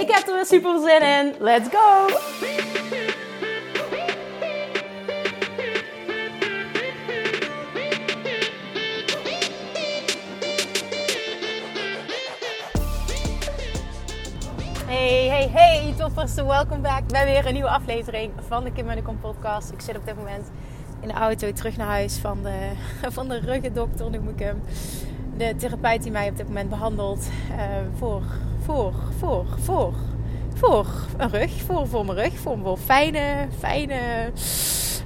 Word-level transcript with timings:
Ik 0.00 0.10
heb 0.10 0.26
er 0.26 0.34
weer 0.34 0.46
super 0.46 0.80
zin 0.80 1.02
in. 1.02 1.34
Let's 1.40 1.68
go! 1.68 2.06
Hey, 14.86 15.28
hey, 15.28 15.48
hey, 15.52 15.94
toppers, 15.98 16.34
welkom 16.34 16.82
back 16.82 17.06
bij 17.06 17.24
weer 17.24 17.46
een 17.46 17.52
nieuwe 17.52 17.68
aflevering 17.68 18.32
van 18.48 18.64
de 18.64 18.72
Kim 18.72 18.88
en 18.88 18.96
de 18.96 19.02
Kom 19.02 19.20
podcast. 19.20 19.72
Ik 19.72 19.80
zit 19.80 19.96
op 19.96 20.06
dit 20.06 20.16
moment 20.16 20.50
in 21.00 21.08
de 21.08 21.14
auto 21.14 21.52
terug 21.52 21.76
naar 21.76 21.86
huis 21.86 22.16
van 22.16 22.42
de, 22.42 22.72
van 23.16 23.28
de 23.28 23.38
ruggendokter, 23.38 24.10
noem 24.10 24.28
ik 24.28 24.38
hem. 24.38 24.62
De 25.36 25.54
therapeut 25.56 26.02
die 26.02 26.12
mij 26.12 26.28
op 26.28 26.36
dit 26.36 26.46
moment 26.46 26.68
behandelt 26.68 27.28
uh, 27.50 27.64
voor 27.98 28.22
voor, 28.66 28.92
voor, 29.18 29.44
voor, 29.58 29.92
voor 30.54 30.86
een 31.16 31.30
rug, 31.30 31.62
voor, 31.62 31.86
voor 31.86 32.04
mijn 32.04 32.18
rug, 32.18 32.38
voor, 32.38 32.58
voor 32.62 32.76
fijne, 32.76 33.48
fijne, 33.58 34.00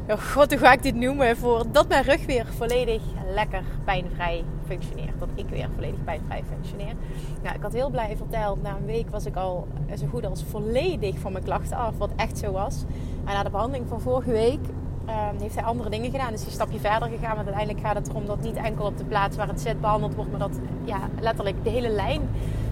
oh 0.08 0.32
god, 0.32 0.50
hoe 0.50 0.58
ga 0.58 0.72
ik 0.72 0.82
dit 0.82 0.94
noemen? 0.94 1.36
Voor 1.36 1.64
dat 1.72 1.88
mijn 1.88 2.04
rug 2.04 2.26
weer 2.26 2.46
volledig 2.56 3.02
lekker 3.34 3.62
pijnvrij 3.84 4.44
functioneert. 4.66 5.18
Dat 5.18 5.28
ik 5.34 5.48
weer 5.48 5.68
volledig 5.74 6.04
pijnvrij 6.04 6.42
functioneer. 6.48 6.94
Nou, 7.42 7.54
ik 7.54 7.62
had 7.62 7.72
heel 7.72 7.90
blij 7.90 8.16
verteld, 8.16 8.62
na 8.62 8.76
een 8.76 8.86
week 8.86 9.10
was 9.10 9.26
ik 9.26 9.36
al 9.36 9.68
zo 9.98 10.06
goed 10.06 10.26
als 10.26 10.44
volledig 10.50 11.18
van 11.18 11.32
mijn 11.32 11.44
klachten 11.44 11.76
af, 11.76 11.98
wat 11.98 12.10
echt 12.16 12.38
zo 12.38 12.52
was. 12.52 12.84
En 13.24 13.34
na 13.34 13.42
de 13.42 13.50
behandeling 13.50 13.88
van 13.88 14.00
vorige 14.00 14.30
week 14.30 14.60
ehm, 15.06 15.40
heeft 15.40 15.54
hij 15.54 15.64
andere 15.64 15.90
dingen 15.90 16.10
gedaan. 16.10 16.32
Dus 16.32 16.44
een 16.44 16.50
stapje 16.50 16.78
verder 16.78 17.08
gegaan. 17.08 17.36
Maar 17.36 17.44
uiteindelijk 17.44 17.86
gaat 17.86 17.96
het 17.96 18.08
erom 18.08 18.26
dat 18.26 18.42
niet 18.42 18.56
enkel 18.56 18.86
op 18.86 18.98
de 18.98 19.04
plaats 19.04 19.36
waar 19.36 19.48
het 19.48 19.60
zit 19.60 19.80
behandeld 19.80 20.14
wordt, 20.14 20.30
maar 20.30 20.40
dat 20.40 20.60
ja, 20.84 20.98
letterlijk 21.20 21.64
de 21.64 21.70
hele 21.70 21.88
lijn 21.88 22.20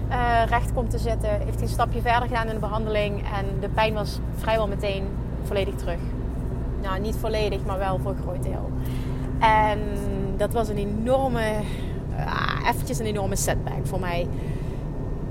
uh, 0.09 0.41
recht 0.49 0.73
komt 0.73 0.89
te 0.89 0.97
zitten. 0.97 1.29
Heeft 1.29 1.53
hij 1.53 1.61
een 1.61 1.67
stapje 1.67 2.01
verder 2.01 2.27
gedaan 2.27 2.47
in 2.47 2.53
de 2.53 2.59
behandeling. 2.59 3.17
En 3.17 3.45
de 3.59 3.69
pijn 3.69 3.93
was 3.93 4.19
vrijwel 4.35 4.67
meteen 4.67 5.03
volledig 5.43 5.75
terug. 5.75 5.99
Nou, 6.81 6.99
niet 6.99 7.15
volledig, 7.15 7.65
maar 7.65 7.77
wel 7.77 7.99
voor 7.99 8.11
een 8.11 8.21
groot 8.21 8.43
deel. 8.43 8.69
En 9.39 9.79
dat 10.37 10.53
was 10.53 10.69
een 10.69 10.77
enorme, 10.77 11.51
uh, 12.17 12.69
eventjes 12.69 12.99
een 12.99 13.05
enorme 13.05 13.35
setback 13.35 13.87
voor 13.87 13.99
mij. 13.99 14.27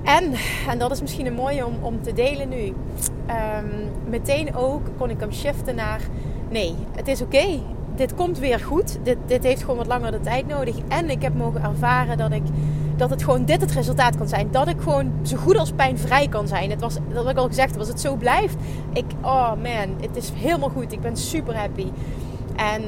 En, 0.03 0.33
en 0.69 0.79
dat 0.79 0.91
is 0.91 1.01
misschien 1.01 1.27
een 1.27 1.35
mooie 1.35 1.67
om, 1.67 1.75
om 1.81 2.03
te 2.03 2.13
delen 2.13 2.49
nu. 2.49 2.65
Um, 2.65 3.91
meteen 4.09 4.55
ook 4.55 4.83
kon 4.97 5.11
ik 5.11 5.21
hem 5.21 5.33
shiften 5.33 5.75
naar... 5.75 6.01
Nee, 6.51 6.75
het 6.97 7.09
is 7.09 7.23
oké. 7.23 7.61
Dit 7.95 8.15
komt 8.15 8.39
weer 8.39 8.61
goed. 8.61 8.99
Dit, 9.03 9.17
dit 9.27 9.43
heeft 9.43 9.61
gewoon 9.61 9.77
wat 9.77 9.87
langer 9.87 10.11
de 10.11 10.21
tijd 10.21 10.47
nodig. 10.47 10.77
En 10.89 11.11
ik 11.11 11.23
heb 11.23 11.35
mogen 11.35 11.63
ervaren 11.63 12.19
dat 12.19 12.33
ik 12.33 12.43
dat 12.99 13.11
het 13.11 13.23
gewoon 13.23 13.45
dit 13.45 13.61
het 13.61 13.73
resultaat 13.73 14.17
kan 14.17 14.29
zijn. 14.29 14.49
Dat 14.51 14.69
ik 14.69 14.81
gewoon 14.81 15.13
zo 15.23 15.37
goed 15.37 15.59
als 15.59 15.73
pijnvrij 15.73 16.29
kan 16.29 16.49
zijn. 16.49 16.71
Het 16.71 16.81
was, 16.81 16.97
dat 17.13 17.29
ik 17.29 17.37
al 17.37 17.47
gezegd, 17.47 17.79
als 17.79 17.89
het 17.89 18.01
zo 18.01 18.17
blijft. 18.17 18.57
Ik, 18.93 19.05
oh 19.23 19.51
man, 19.51 19.97
het 20.01 20.17
is 20.17 20.31
helemaal 20.35 20.69
goed. 20.69 20.93
Ik 20.93 21.01
ben 21.01 21.17
super 21.17 21.57
happy. 21.57 21.87
En 22.57 22.83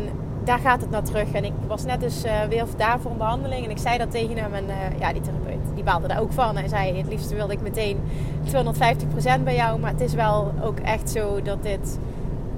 daar 0.44 0.59
gaat 0.59 0.81
het 0.81 0.91
naar 0.91 1.03
terug. 1.03 1.32
En 1.32 1.44
ik 1.44 1.53
was 1.66 1.84
net 1.84 2.00
dus 2.00 2.25
uh, 2.25 2.43
weer 2.49 2.65
daar 2.76 3.00
voor 3.00 3.10
een 3.10 3.16
behandeling. 3.16 3.65
En 3.65 3.70
ik 3.70 3.78
zei 3.78 3.99
dat 3.99 4.10
tegen 4.10 4.37
hem. 4.37 4.54
En 4.54 4.65
uh, 4.65 4.99
ja, 4.99 5.12
die 5.12 5.22
therapeut, 5.22 5.75
die 5.75 5.84
baalde 5.84 6.09
daar 6.09 6.20
ook 6.20 6.32
van. 6.32 6.56
Hij 6.56 6.69
zei, 6.69 6.97
het 6.99 7.09
liefst 7.09 7.31
wilde 7.31 7.53
ik 7.53 7.60
meteen 7.60 7.99
250% 8.47 9.43
bij 9.44 9.54
jou. 9.54 9.78
Maar 9.78 9.91
het 9.91 10.00
is 10.00 10.15
wel 10.15 10.53
ook 10.62 10.78
echt 10.78 11.10
zo 11.10 11.43
dat 11.43 11.62
dit 11.62 11.99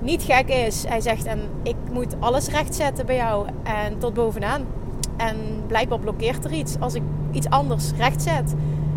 niet 0.00 0.22
gek 0.22 0.48
is. 0.48 0.84
Hij 0.88 1.00
zegt, 1.00 1.24
en 1.24 1.40
ik 1.62 1.76
moet 1.92 2.16
alles 2.18 2.48
rechtzetten 2.48 3.06
bij 3.06 3.16
jou. 3.16 3.46
En 3.62 3.98
tot 3.98 4.14
bovenaan. 4.14 4.66
En 5.28 5.36
blijkbaar 5.66 5.98
blokkeert 5.98 6.44
er 6.44 6.52
iets. 6.52 6.76
Als 6.80 6.94
ik 6.94 7.02
iets 7.30 7.48
anders 7.48 7.92
rechtzet, 7.96 8.54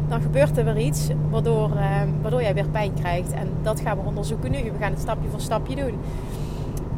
dan 0.08 0.22
gebeurt 0.22 0.58
er 0.58 0.66
weer 0.66 0.78
iets 0.78 1.08
waardoor, 1.30 1.70
uh, 1.70 2.02
waardoor 2.22 2.42
jij 2.42 2.54
weer 2.54 2.70
pijn 2.70 2.94
krijgt. 2.94 3.32
En 3.34 3.50
dat 3.62 3.80
gaan 3.80 3.98
we 3.98 4.04
onderzoeken 4.06 4.52
nu. 4.52 4.58
We 4.58 4.78
gaan 4.80 4.92
het 4.92 5.00
stapje 5.00 5.30
voor 5.30 5.40
stapje 5.40 5.76
doen. 5.76 5.94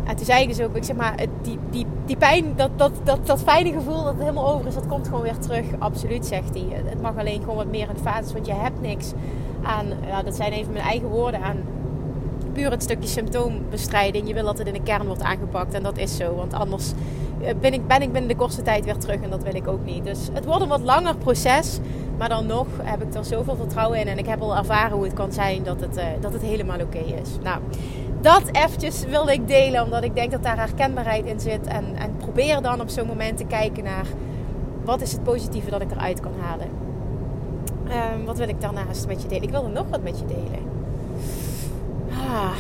En 0.04 0.16
toen 0.16 0.26
zei 0.26 0.42
ik 0.42 0.48
dus 0.48 0.62
ook, 0.62 0.76
ik 0.76 0.84
zeg 0.84 0.96
maar, 0.96 1.16
die, 1.42 1.60
die, 1.70 1.86
die 2.06 2.18
pijn, 2.18 2.46
dat, 2.56 2.70
dat, 2.76 2.92
dat, 3.04 3.28
dat 3.28 3.42
fijne 3.42 3.72
gevoel 3.72 4.04
dat 4.04 4.14
het 4.14 4.20
helemaal 4.20 4.54
over 4.54 4.68
is, 4.68 4.74
dat 4.74 4.88
komt 4.88 5.08
gewoon 5.08 5.22
weer 5.22 5.38
terug. 5.38 5.66
Absoluut, 5.80 6.26
zegt 6.26 6.54
hij. 6.54 6.82
Het 6.86 7.02
mag 7.02 7.18
alleen 7.18 7.40
gewoon 7.40 7.56
wat 7.56 7.68
meer 7.68 7.90
in 7.90 8.02
fase, 8.04 8.34
want 8.34 8.46
je 8.46 8.54
hebt 8.54 8.82
niks 8.82 9.12
aan, 9.64 9.86
ja, 10.08 10.24
dat 10.24 10.36
zijn 10.36 10.52
even 10.52 10.74
mijn 10.74 10.86
eigen 10.86 11.08
woorden, 11.08 11.42
aan 11.42 11.58
puur 12.54 12.72
het 12.72 12.84
stukje 12.84 13.08
symptoombestrijding. 13.08 14.28
Je 14.28 14.34
wil 14.34 14.44
dat 14.44 14.58
het 14.58 14.68
in 14.68 14.74
de 14.74 14.84
kern 14.84 15.06
wordt 15.06 15.22
aangepakt 15.22 15.74
en 15.74 15.84
dat 15.84 15.98
is 15.98 16.16
zo, 16.16 16.36
want 16.36 16.54
anders 16.54 16.92
eh, 16.92 16.98
ben 17.59 17.74
ik, 17.74 17.88
ben 17.88 18.02
ik 18.02 18.12
binnen 18.12 18.28
de 18.28 18.36
kortste 18.36 18.62
tijd 18.62 18.86
weer 18.86 18.98
terug 18.98 19.22
en 19.22 19.30
dat 19.30 19.44
wil 19.44 19.56
ik 19.56 19.68
ook 19.68 19.86
niet. 19.86 20.03
Dus 20.03 20.30
het 20.34 20.46
wordt 20.46 20.62
een 20.62 20.68
wat 20.68 20.81
langer 20.81 21.16
proces. 21.16 21.80
Maar 22.18 22.30
dan 22.30 22.46
nog 22.46 22.68
heb 22.84 23.02
ik 23.02 23.14
er 23.14 23.25
zoveel 23.25 23.56
vertrouwen 23.56 24.00
in. 24.00 24.08
En 24.08 24.18
ik 24.18 24.25
heb 24.25 24.42
al 24.42 24.58
ervaren 24.58 24.96
hoe 24.96 25.03
het 25.03 25.14
kan 25.14 25.31
zijn 25.31 25.64
dat 25.64 25.81
het, 25.81 25.97
uh, 25.97 26.03
dat 26.20 26.34
het 26.34 26.42
helemaal 26.42 26.80
oké 26.80 26.97
is. 26.97 27.30
Nou, 27.44 27.59
dat 28.22 28.44
eventjes 28.52 29.06
wilde 29.06 29.31
ik 29.34 29.47
delen. 29.47 29.84
Omdat 29.84 30.03
ik 30.03 30.16
denk 30.16 30.31
dat 30.31 30.44
daar 30.44 30.58
herkenbaarheid 30.58 31.26
in 31.26 31.40
zit. 31.40 31.68
En, 31.68 31.86
en 31.96 32.16
probeer 32.18 32.62
dan 32.62 32.81
op 32.81 32.90
zo'n 32.90 33.08
moment 33.08 33.38
te 33.38 33.46
kijken 33.46 33.84
naar... 33.84 34.06
Wat 34.84 35.02
is 35.02 35.12
het 35.12 35.24
positieve 35.24 35.70
dat 35.70 35.81
ik 35.81 35.92
eruit 35.92 36.20
kan 36.20 36.31
halen? 36.40 36.68
Um, 37.88 38.26
wat 38.26 38.38
wil 38.38 38.47
ik 38.47 38.62
daarnaast 38.62 39.08
met 39.08 39.22
je 39.22 39.28
delen? 39.28 39.44
Ik 39.44 39.50
wilde 39.50 39.70
nog 39.70 39.86
wat 39.90 40.03
met 40.03 40.20
je 40.20 40.26
delen. 40.26 40.66
Ah, 42.09 42.56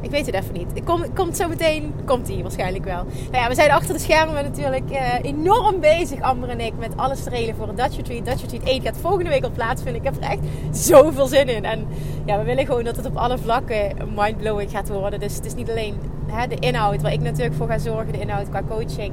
ik 0.00 0.10
weet 0.10 0.26
het 0.26 0.34
even 0.34 0.54
niet. 0.54 0.82
Komt 1.14 1.36
zo 1.36 1.48
meteen, 1.48 1.94
komt 2.04 2.28
hij 2.28 2.42
waarschijnlijk 2.42 2.84
wel. 2.84 3.04
Nou 3.04 3.42
ja, 3.42 3.48
we 3.48 3.54
zijn 3.54 3.70
achter 3.70 3.94
de 3.94 4.00
schermen 4.00 4.44
natuurlijk 4.44 4.90
uh, 4.90 5.14
enorm 5.22 5.80
bezig, 5.80 6.20
Amber 6.20 6.48
en 6.48 6.60
ik, 6.60 6.72
met 6.78 6.96
alles 6.96 7.22
te 7.22 7.30
regelen 7.30 7.56
voor 7.56 7.68
een 7.68 7.74
Dutch 7.74 7.96
Retreat. 7.96 8.24
Dutch 8.24 8.40
Retreat 8.40 8.64
1 8.64 8.82
gaat 8.82 8.96
volgende 8.96 9.30
week 9.30 9.44
al 9.44 9.50
plaatsvinden. 9.50 10.02
Ik 10.02 10.08
heb 10.08 10.16
er 10.16 10.30
echt 10.30 10.40
zoveel 10.70 11.26
zin 11.26 11.48
in. 11.48 11.64
En 11.64 11.86
ja, 12.24 12.38
we 12.38 12.44
willen 12.44 12.66
gewoon 12.66 12.84
dat 12.84 12.96
het 12.96 13.06
op 13.06 13.16
alle 13.16 13.38
vlakken 13.38 13.96
mindblowing 14.14 14.70
gaat 14.70 14.88
worden. 14.88 15.20
Dus 15.20 15.34
het 15.34 15.46
is 15.46 15.54
niet 15.54 15.70
alleen 15.70 15.94
hè, 16.26 16.46
de 16.46 16.56
inhoud 16.58 17.02
waar 17.02 17.12
ik 17.12 17.20
natuurlijk 17.20 17.54
voor 17.54 17.68
ga 17.68 17.78
zorgen, 17.78 18.12
de 18.12 18.20
inhoud 18.20 18.48
qua 18.48 18.62
coaching. 18.68 19.12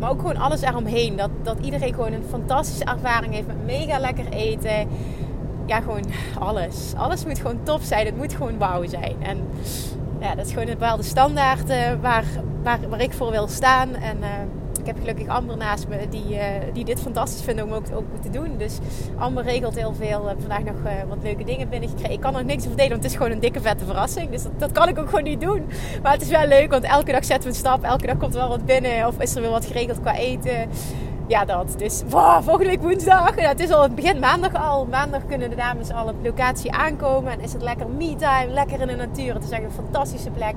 Maar 0.00 0.10
ook 0.10 0.20
gewoon 0.20 0.36
alles 0.36 0.62
eromheen. 0.62 1.16
Dat, 1.16 1.30
dat 1.42 1.58
iedereen 1.60 1.94
gewoon 1.94 2.12
een 2.12 2.24
fantastische 2.28 2.84
ervaring 2.84 3.34
heeft 3.34 3.46
met 3.46 3.64
mega 3.64 3.98
lekker 3.98 4.28
eten. 4.28 4.88
Ja, 5.66 5.80
gewoon 5.80 6.04
alles. 6.38 6.92
Alles 6.96 7.24
moet 7.24 7.38
gewoon 7.38 7.62
tof 7.62 7.82
zijn. 7.82 8.06
Het 8.06 8.16
moet 8.16 8.34
gewoon 8.34 8.58
wauw 8.58 8.86
zijn. 8.86 9.16
En 9.22 9.38
ja, 10.24 10.34
dat 10.34 10.46
is 10.46 10.52
gewoon 10.52 10.68
een 10.68 10.78
bepaalde 10.78 11.02
standaard 11.02 11.70
uh, 11.70 11.76
waar, 12.00 12.24
waar, 12.62 12.78
waar 12.88 13.00
ik 13.00 13.12
voor 13.12 13.30
wil 13.30 13.48
staan. 13.48 13.94
En 13.94 14.18
uh, 14.20 14.28
ik 14.80 14.86
heb 14.86 14.98
gelukkig 14.98 15.26
Amber 15.26 15.56
naast 15.56 15.88
me 15.88 16.08
die, 16.10 16.34
uh, 16.34 16.40
die 16.72 16.84
dit 16.84 17.00
fantastisch 17.00 17.42
vinden 17.42 17.64
om 17.64 17.72
ook, 17.72 17.84
ook 17.94 18.22
te 18.22 18.30
doen. 18.30 18.58
Dus 18.58 18.78
Amber 19.16 19.44
regelt 19.44 19.74
heel 19.74 19.94
veel. 19.94 20.26
Heb 20.26 20.40
vandaag 20.40 20.64
nog 20.64 20.76
wat 21.08 21.18
leuke 21.22 21.44
dingen 21.44 21.68
binnengekregen. 21.68 22.12
Ik 22.12 22.20
kan 22.20 22.32
nog 22.32 22.42
niks 22.42 22.64
verdelen, 22.64 22.90
want 22.90 23.02
het 23.02 23.12
is 23.12 23.16
gewoon 23.16 23.32
een 23.32 23.40
dikke 23.40 23.60
vette 23.60 23.84
verrassing. 23.84 24.30
Dus 24.30 24.42
dat, 24.42 24.52
dat, 24.58 24.72
kan 24.72 24.88
ik 24.88 24.98
ook 24.98 25.08
gewoon 25.08 25.24
niet 25.24 25.40
doen. 25.40 25.66
Maar 26.02 26.12
het 26.12 26.22
is 26.22 26.28
wel 26.28 26.46
leuk, 26.46 26.70
want 26.70 26.84
elke 26.84 27.12
dag 27.12 27.24
zetten 27.24 27.48
we 27.48 27.54
een 27.54 27.60
stap. 27.60 27.82
Elke 27.82 28.06
dag 28.06 28.16
komt 28.16 28.34
er 28.34 28.40
wel 28.40 28.48
wat 28.48 28.64
binnen. 28.64 29.06
Of 29.06 29.18
is 29.18 29.34
er 29.34 29.40
weer 29.40 29.50
wat 29.50 29.66
geregeld 29.66 30.00
qua 30.00 30.16
eten 30.16 30.68
ja, 31.26 31.44
dat. 31.44 31.74
Dus 31.78 32.02
wow, 32.08 32.42
volgende 32.42 32.70
week 32.70 32.82
woensdag. 32.82 33.40
Ja, 33.40 33.48
het 33.48 33.60
is 33.60 33.70
al 33.70 33.82
het 33.82 33.94
begin 33.94 34.18
maandag 34.18 34.54
al. 34.54 34.86
Maandag 34.86 35.26
kunnen 35.26 35.50
de 35.50 35.56
dames 35.56 35.92
al 35.92 36.08
op 36.08 36.14
locatie 36.22 36.72
aankomen. 36.72 37.32
En 37.32 37.40
is 37.40 37.52
het 37.52 37.62
lekker 37.62 37.86
me-time, 37.88 38.48
lekker 38.48 38.80
in 38.80 38.86
de 38.86 38.94
natuur. 38.94 39.34
Het 39.34 39.44
is 39.44 39.50
echt 39.50 39.62
een 39.62 39.70
fantastische 39.70 40.30
plek. 40.30 40.54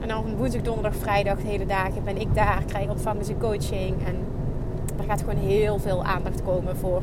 En 0.00 0.08
dan 0.08 0.36
woensdag, 0.36 0.62
donderdag, 0.62 0.96
vrijdag, 0.96 1.36
de 1.36 1.48
hele 1.48 1.66
dagen 1.66 2.04
ben 2.04 2.20
ik 2.20 2.34
daar. 2.34 2.62
Krijg 2.66 2.88
ontvangen 2.88 3.24
ze 3.24 3.36
coaching. 3.36 4.06
En 4.06 4.16
er 4.98 5.04
gaat 5.04 5.20
gewoon 5.20 5.36
heel 5.36 5.78
veel 5.78 6.04
aandacht 6.04 6.42
komen 6.42 6.76
voor 6.76 7.02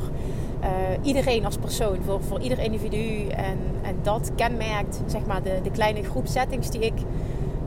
uh, 0.62 0.68
iedereen 1.02 1.44
als 1.44 1.56
persoon. 1.56 1.98
Voor, 2.04 2.22
voor 2.22 2.40
ieder 2.40 2.58
individu. 2.58 3.28
En, 3.28 3.58
en 3.82 3.96
dat 4.02 4.30
kenmerkt 4.36 5.00
zeg 5.06 5.26
maar 5.26 5.42
de, 5.42 5.58
de 5.62 5.70
kleine 5.70 6.02
groepsettings 6.02 6.70
die 6.70 6.80
ik 6.80 6.98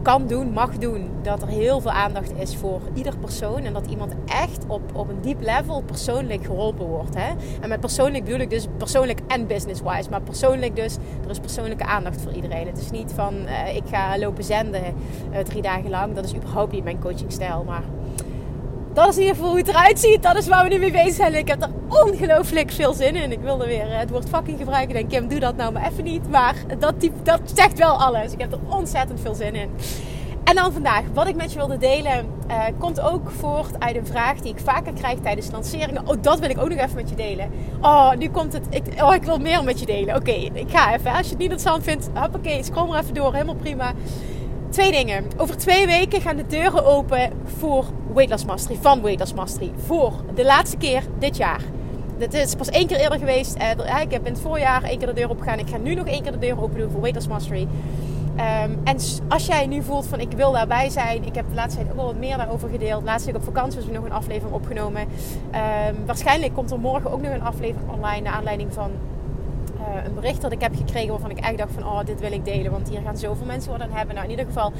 kan 0.04 0.28
doen, 0.28 0.52
mag 0.52 0.78
doen. 0.78 1.10
Dat 1.22 1.42
er 1.42 1.48
heel 1.48 1.82
veel 1.82 1.92
aandacht 1.92 2.34
is 2.38 2.56
voor 2.56 2.82
ieder 2.94 3.18
persoon. 3.18 3.64
En 3.64 3.74
dat 3.74 3.86
iemand 3.86 4.14
echt 4.26 4.66
op, 4.68 4.82
op 4.96 5.10
een 5.10 5.22
diep 5.22 5.42
level 5.42 5.82
persoonlijk 5.82 6.46
geholpen 6.46 6.86
wordt. 6.86 7.16
Hè? 7.16 7.34
En 7.62 7.70
met 7.70 7.80
persoonlijk 7.80 8.24
bedoel 8.24 8.40
ik 8.40 8.50
dus 8.50 8.68
persoonlijk 8.78 9.20
en 9.28 9.48
business-wise. 9.48 10.10
Maar 10.10 10.22
persoonlijk 10.22 10.76
dus, 10.76 10.98
er 11.24 11.30
is 11.30 11.40
persoonlijke 11.40 11.86
aandacht 11.86 12.22
voor 12.22 12.32
iedereen. 12.32 12.68
Het 12.68 12.78
is 12.78 12.92
niet 12.92 13.12
van 13.16 13.34
uh, 13.34 13.76
ik 13.76 13.84
ga 13.86 14.18
lopen 14.18 14.44
zenden 14.44 14.84
uh, 15.32 15.40
drie 15.40 15.62
dagen 15.62 15.90
lang. 15.90 16.16
Dat 16.16 16.26
is 16.26 16.36
überhaupt 16.36 16.72
niet 16.72 16.84
mijn 16.84 17.00
coachingstijl. 17.00 17.64
Maar 17.64 17.84
dat 18.94 19.10
is 19.10 19.18
in 19.18 19.36
hoe 19.36 19.58
het 19.58 19.68
eruit 19.68 20.00
ziet. 20.00 20.24
Dat 20.24 20.38
is 20.38 20.48
waar 20.48 20.64
we 20.64 20.70
nu 20.70 20.80
mee 20.80 20.92
bezig 20.92 21.14
zijn. 21.14 21.36
Ik 21.36 21.48
heb 21.48 21.62
er 21.62 21.70
ongelooflijk 21.88 22.72
veel 22.72 22.94
zin 22.94 23.16
in. 23.16 23.32
Ik 23.32 23.40
wilde 23.40 23.66
weer 23.66 23.92
eh, 23.92 23.98
het 23.98 24.10
woord 24.10 24.30
fucking 24.30 24.58
gebruiken. 24.58 24.96
Ik 24.96 25.10
denk, 25.10 25.22
Kim, 25.22 25.30
doe 25.30 25.40
dat 25.40 25.56
nou 25.56 25.72
maar 25.72 25.92
even 25.92 26.04
niet. 26.04 26.30
Maar 26.30 26.56
dat, 26.80 26.94
dat 27.24 27.42
zegt 27.54 27.78
wel 27.78 28.02
alles. 28.02 28.32
Ik 28.34 28.40
heb 28.40 28.52
er 28.52 28.60
ontzettend 28.70 29.20
veel 29.22 29.36
zin 29.36 29.56
in. 29.56 29.70
En 30.44 30.56
dan 30.56 30.74
vandaag, 30.74 31.04
wat 31.14 31.28
ik 31.28 31.36
met 31.36 31.52
je 31.52 31.58
wilde 31.58 31.78
delen, 31.78 32.26
uh, 32.48 32.64
komt 32.78 33.02
ook 33.02 33.32
voort 33.32 33.80
uit 33.80 33.96
een 33.96 34.08
vraag 34.08 34.40
die 34.40 34.54
ik 34.54 34.60
vaker 34.64 34.94
krijg 34.94 35.20
tijdens 35.20 35.52
lanceringen. 35.52 36.08
Oh, 36.08 36.16
dat 36.22 36.40
wil 36.40 36.50
ik 36.50 36.62
ook 36.62 36.70
nog 36.70 36.78
even 36.78 36.96
met 36.96 37.10
je 37.10 37.16
delen. 37.16 37.52
Oh, 37.82 38.14
nu 38.14 38.30
komt 38.30 38.54
het. 38.54 38.66
Ik, 38.70 38.84
oh, 39.02 39.14
ik 39.14 39.24
wil 39.24 39.38
meer 39.38 39.64
met 39.64 39.80
je 39.80 39.86
delen. 39.86 40.16
Oké, 40.16 40.32
ik 40.32 40.70
ga 40.70 40.94
even. 40.94 41.12
Als 41.12 41.24
je 41.24 41.30
het 41.30 41.38
niet 41.38 41.52
interessant 41.52 41.84
vindt, 41.84 42.10
hoppakee, 42.14 42.64
scroll 42.64 42.88
maar 42.88 43.02
even 43.02 43.14
door. 43.14 43.34
Helemaal 43.34 43.56
prima. 43.56 43.94
Twee 44.74 44.92
dingen. 44.92 45.26
Over 45.38 45.58
twee 45.58 45.86
weken 45.86 46.22
gaan 46.22 46.36
de 46.36 46.48
deuren 46.48 46.86
open 46.86 47.32
voor 47.58 47.86
Weight 48.14 48.32
Loss 48.32 48.46
Mastery, 48.46 48.78
van 48.82 49.02
Weight 49.02 49.20
Loss 49.20 49.34
Mastery. 49.34 49.72
Voor 49.86 50.14
de 50.36 50.46
laatste 50.46 50.78
keer 50.78 51.04
dit 51.20 51.38
jaar. 51.38 51.62
Dit 52.18 52.34
is 52.34 52.56
pas 52.56 52.70
één 52.70 52.88
keer 52.88 52.98
eerder 52.98 53.20
geweest. 53.20 53.56
Eh, 53.56 54.02
ik 54.02 54.12
heb 54.12 54.26
in 54.26 54.34
het 54.34 54.42
voorjaar 54.42 54.84
één 54.84 54.98
keer 54.98 55.08
de 55.08 55.14
deur 55.14 55.30
opgegaan. 55.30 55.60
Ik 55.60 55.70
ga 55.70 55.78
nu 55.78 55.96
nog 55.96 56.08
één 56.08 56.22
keer 56.22 56.32
de 56.32 56.38
deur 56.38 56.62
open 56.62 56.80
doen 56.80 56.90
voor 56.92 57.02
Weight 57.02 57.16
Loss 57.16 57.28
Mastery. 57.28 57.68
Ehm, 58.36 58.72
en 58.84 58.98
als 59.28 59.46
jij 59.46 59.66
nu 59.66 59.84
voelt 59.84 60.08
van 60.08 60.20
ik 60.20 60.32
wil 60.32 60.52
daarbij 60.52 60.90
zijn, 60.90 61.24
ik 61.24 61.36
heb 61.36 61.46
de 61.50 61.56
laatste 61.56 61.80
tijd 61.80 61.92
ook 61.92 61.98
wel 61.98 62.06
wat 62.06 62.18
meer 62.18 62.38
daarover 62.38 62.70
gedeeld. 62.70 63.04
Laatst 63.04 63.26
week 63.26 63.36
op 63.36 63.44
vakantie 63.44 63.80
was 63.80 63.88
er 63.88 63.94
nog 63.94 64.06
een 64.06 64.12
aflevering 64.12 64.56
opgenomen. 64.56 65.02
Um, 65.02 66.06
waarschijnlijk 66.06 66.54
komt 66.54 66.72
er 66.72 66.80
morgen 66.80 67.12
ook 67.12 67.22
nog 67.22 67.32
een 67.32 67.44
aflevering 67.44 67.92
online 67.92 68.22
naar 68.22 68.34
aanleiding 68.34 68.74
van 68.74 68.92
uh, 69.84 70.06
een 70.06 70.14
bericht 70.14 70.42
dat 70.42 70.52
ik 70.52 70.62
heb 70.62 70.76
gekregen 70.76 71.10
waarvan 71.10 71.30
ik 71.30 71.40
echt 71.40 71.58
dacht 71.58 71.72
van 71.74 71.84
oh 71.84 72.06
dit 72.06 72.20
wil 72.20 72.32
ik 72.32 72.46
delen, 72.46 72.72
want 72.72 72.90
hier 72.90 73.02
gaan 73.02 73.18
zoveel 73.18 73.46
mensen 73.46 73.72
wat 73.72 73.82
aan 73.82 73.92
hebben. 73.92 74.16
Nou 74.16 74.26
in 74.26 74.32
ieder 74.32 74.46
geval 74.46 74.74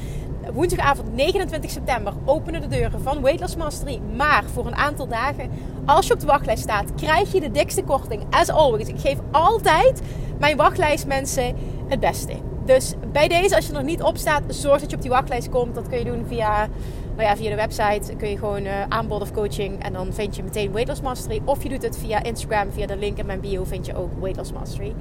woensdagavond 0.52 1.14
29 1.14 1.70
september 1.70 2.12
openen 2.24 2.60
de 2.60 2.66
deuren 2.66 3.00
van 3.00 3.22
Weight 3.22 3.40
Loss 3.40 3.56
Mastery. 3.56 4.00
Maar 4.16 4.44
voor 4.52 4.66
een 4.66 4.76
aantal 4.76 5.08
dagen, 5.08 5.50
als 5.84 6.06
je 6.06 6.12
op 6.12 6.20
de 6.20 6.26
wachtlijst 6.26 6.62
staat, 6.62 6.94
krijg 6.94 7.32
je 7.32 7.40
de 7.40 7.50
dikste 7.50 7.82
korting. 7.82 8.22
As 8.30 8.50
always, 8.50 8.88
ik 8.88 9.00
geef 9.00 9.18
altijd 9.30 10.00
mijn 10.38 10.56
wachtlijstmensen 10.56 11.56
het 11.88 12.00
beste. 12.00 12.32
Dus 12.64 12.94
bij 13.12 13.28
deze, 13.28 13.56
als 13.56 13.66
je 13.66 13.72
er 13.72 13.84
niet 13.84 14.02
op 14.02 14.16
staat, 14.16 14.42
zorg 14.48 14.80
dat 14.80 14.90
je 14.90 14.96
op 14.96 15.02
die 15.02 15.10
wachtlijst 15.10 15.48
komt. 15.48 15.74
Dat 15.74 15.88
kun 15.88 15.98
je 15.98 16.04
doen 16.04 16.24
via, 16.28 16.68
nou 17.16 17.28
ja, 17.28 17.36
via 17.36 17.50
de 17.50 17.56
website. 17.56 18.16
Kun 18.16 18.28
je 18.28 18.38
gewoon 18.38 18.64
uh, 18.64 18.82
aanbod 18.88 19.20
of 19.20 19.32
coaching. 19.32 19.82
En 19.82 19.92
dan 19.92 20.12
vind 20.12 20.36
je 20.36 20.42
meteen 20.42 20.72
Weight 20.72 20.88
Loss 20.88 21.00
Mastery. 21.00 21.40
Of 21.44 21.62
je 21.62 21.68
doet 21.68 21.82
het 21.82 21.98
via 21.98 22.22
Instagram, 22.22 22.70
via 22.70 22.86
de 22.86 22.96
link 22.96 23.18
in 23.18 23.26
mijn 23.26 23.40
bio 23.40 23.64
vind 23.64 23.86
je 23.86 23.96
ook 23.96 24.10
Weight 24.20 24.36
Loss 24.36 24.52
Mastery. 24.52 24.94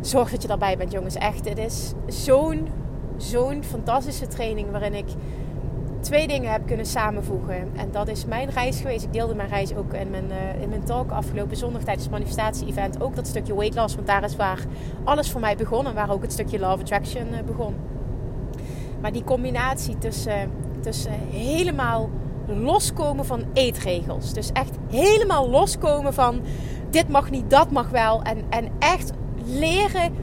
Zorg 0.00 0.30
dat 0.30 0.42
je 0.42 0.48
daarbij 0.48 0.76
bent, 0.76 0.92
jongens. 0.92 1.14
Echt, 1.14 1.48
het 1.48 1.58
is 1.58 1.92
zo'n, 2.06 2.68
zo'n 3.16 3.64
fantastische 3.64 4.26
training 4.26 4.70
waarin 4.70 4.94
ik 4.94 5.06
twee 6.00 6.26
dingen 6.26 6.52
heb 6.52 6.66
kunnen 6.66 6.86
samenvoegen. 6.86 7.68
En 7.76 7.88
dat 7.90 8.08
is 8.08 8.24
mijn 8.24 8.50
reis 8.50 8.80
geweest. 8.80 9.04
Ik 9.04 9.12
deelde 9.12 9.34
mijn 9.34 9.48
reis 9.48 9.74
ook 9.74 9.92
in 9.92 10.10
mijn, 10.10 10.24
uh, 10.24 10.62
in 10.62 10.68
mijn 10.68 10.84
talk 10.84 11.10
afgelopen 11.10 11.56
zondag 11.56 11.82
tijdens 11.82 12.04
het 12.04 12.12
manifestatie-event. 12.12 13.02
Ook 13.02 13.16
dat 13.16 13.26
stukje 13.26 13.54
weight 13.54 13.74
loss, 13.74 13.94
want 13.94 14.06
daar 14.06 14.24
is 14.24 14.36
waar 14.36 14.64
alles 15.04 15.30
voor 15.30 15.40
mij 15.40 15.56
begon. 15.56 15.86
En 15.86 15.94
waar 15.94 16.10
ook 16.10 16.22
het 16.22 16.32
stukje 16.32 16.58
love 16.58 16.80
attraction 16.80 17.26
uh, 17.32 17.38
begon. 17.46 17.74
Maar 19.00 19.12
die 19.12 19.24
combinatie 19.24 19.98
tussen, 19.98 20.50
tussen 20.80 21.12
helemaal 21.30 22.10
loskomen 22.46 23.24
van 23.24 23.44
eetregels. 23.52 24.32
Dus 24.32 24.52
echt 24.52 24.76
helemaal 24.90 25.50
loskomen 25.50 26.14
van 26.14 26.40
dit 26.90 27.08
mag 27.08 27.30
niet, 27.30 27.50
dat 27.50 27.70
mag 27.70 27.88
wel. 27.88 28.22
En, 28.22 28.44
en 28.48 28.68
echt 28.78 29.12
leren 29.44 30.14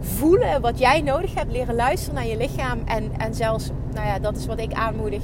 voelen 0.00 0.60
wat 0.60 0.78
jij 0.78 1.00
nodig 1.00 1.34
hebt. 1.34 1.52
Leren 1.52 1.74
luisteren 1.74 2.14
naar 2.14 2.26
je 2.26 2.36
lichaam. 2.36 2.78
En, 2.84 3.12
en 3.18 3.34
zelfs, 3.34 3.70
nou 3.92 4.06
ja, 4.06 4.18
dat 4.18 4.36
is 4.36 4.46
wat 4.46 4.60
ik 4.60 4.72
aanmoedig. 4.72 5.22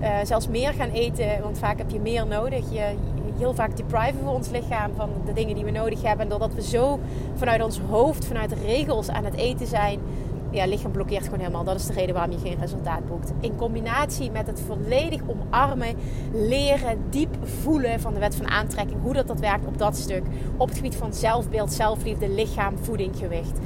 Uh, 0.00 0.08
zelfs 0.22 0.48
meer 0.48 0.72
gaan 0.72 0.90
eten. 0.90 1.42
Want 1.42 1.58
vaak 1.58 1.78
heb 1.78 1.90
je 1.90 2.00
meer 2.00 2.26
nodig. 2.26 2.72
Je, 2.72 2.94
heel 3.38 3.54
vaak 3.54 3.76
depriven 3.76 4.20
voor 4.24 4.32
ons 4.32 4.48
lichaam 4.48 4.90
van 4.96 5.10
de 5.24 5.32
dingen 5.32 5.54
die 5.54 5.64
we 5.64 5.70
nodig 5.70 6.02
hebben. 6.02 6.24
En 6.24 6.28
doordat 6.28 6.54
we 6.54 6.62
zo 6.62 6.98
vanuit 7.34 7.62
ons 7.62 7.80
hoofd, 7.88 8.24
vanuit 8.24 8.52
regels 8.64 9.08
aan 9.08 9.24
het 9.24 9.34
eten 9.34 9.66
zijn. 9.66 10.00
Ja, 10.50 10.66
lichaam 10.66 10.92
blokkeert 10.92 11.24
gewoon 11.24 11.38
helemaal. 11.38 11.64
Dat 11.64 11.80
is 11.80 11.86
de 11.86 11.92
reden 11.92 12.14
waarom 12.14 12.32
je 12.32 12.38
geen 12.38 12.58
resultaat 12.60 13.06
boekt. 13.06 13.32
In 13.40 13.56
combinatie 13.56 14.30
met 14.30 14.46
het 14.46 14.60
volledig 14.60 15.20
omarmen, 15.26 15.96
leren, 16.32 16.98
diep 17.10 17.36
voelen 17.42 18.00
van 18.00 18.14
de 18.14 18.20
wet 18.20 18.34
van 18.34 18.48
aantrekking. 18.48 19.02
Hoe 19.02 19.12
dat, 19.12 19.26
dat 19.26 19.40
werkt 19.40 19.66
op 19.66 19.78
dat 19.78 19.96
stuk. 19.96 20.22
Op 20.56 20.68
het 20.68 20.76
gebied 20.76 20.96
van 20.96 21.14
zelfbeeld, 21.14 21.72
zelfliefde, 21.72 22.28
lichaam, 22.28 22.78
voeding, 22.78 23.16
gewicht 23.16 23.58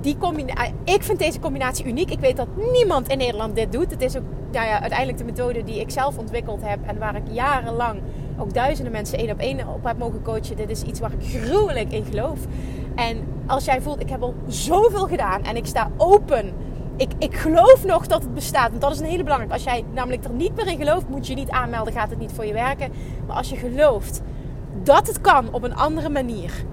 die 0.00 0.16
combinatie, 0.18 0.62
ah, 0.62 0.94
ik 0.94 1.02
vind 1.02 1.18
deze 1.18 1.38
combinatie 1.38 1.86
uniek. 1.86 2.10
Ik 2.10 2.20
weet 2.20 2.36
dat 2.36 2.48
niemand 2.72 3.08
in 3.08 3.18
Nederland 3.18 3.56
dit 3.56 3.72
doet. 3.72 3.90
Het 3.90 4.02
is 4.02 4.16
ook 4.16 4.22
nou 4.52 4.66
ja, 4.66 4.80
uiteindelijk 4.80 5.18
de 5.18 5.24
methode 5.24 5.64
die 5.64 5.80
ik 5.80 5.90
zelf 5.90 6.18
ontwikkeld 6.18 6.62
heb 6.62 6.78
en 6.86 6.98
waar 6.98 7.16
ik 7.16 7.22
jarenlang 7.30 8.00
ook 8.38 8.54
duizenden 8.54 8.92
mensen 8.92 9.18
één 9.18 9.30
op 9.30 9.38
één 9.38 9.68
op 9.68 9.84
heb 9.84 9.98
mogen 9.98 10.22
coachen. 10.22 10.56
Dit 10.56 10.70
is 10.70 10.82
iets 10.82 11.00
waar 11.00 11.12
ik 11.12 11.26
gruwelijk 11.26 11.92
in 11.92 12.04
geloof. 12.04 12.38
En 12.94 13.26
als 13.46 13.64
jij 13.64 13.80
voelt, 13.80 14.00
ik 14.00 14.08
heb 14.08 14.22
al 14.22 14.34
zoveel 14.46 15.06
gedaan 15.06 15.42
en 15.42 15.56
ik 15.56 15.66
sta 15.66 15.90
open. 15.96 16.52
Ik, 16.96 17.12
ik 17.18 17.34
geloof 17.34 17.84
nog 17.84 18.06
dat 18.06 18.22
het 18.22 18.34
bestaat. 18.34 18.68
Want 18.68 18.80
dat 18.80 18.92
is 18.92 18.98
een 18.98 19.04
hele 19.04 19.22
belangrijke. 19.22 19.54
Als 19.54 19.64
jij 19.64 19.84
namelijk 19.92 20.24
er 20.24 20.30
niet 20.30 20.56
meer 20.56 20.66
in 20.66 20.78
gelooft, 20.78 21.08
moet 21.08 21.26
je 21.26 21.34
niet 21.34 21.50
aanmelden, 21.50 21.92
gaat 21.92 22.10
het 22.10 22.18
niet 22.18 22.32
voor 22.32 22.46
je 22.46 22.52
werken. 22.52 22.92
Maar 23.26 23.36
als 23.36 23.50
je 23.50 23.56
gelooft 23.56 24.22
dat 24.82 25.06
het 25.06 25.20
kan 25.20 25.52
op 25.52 25.62
een 25.62 25.76
andere 25.76 26.08
manier 26.08 26.64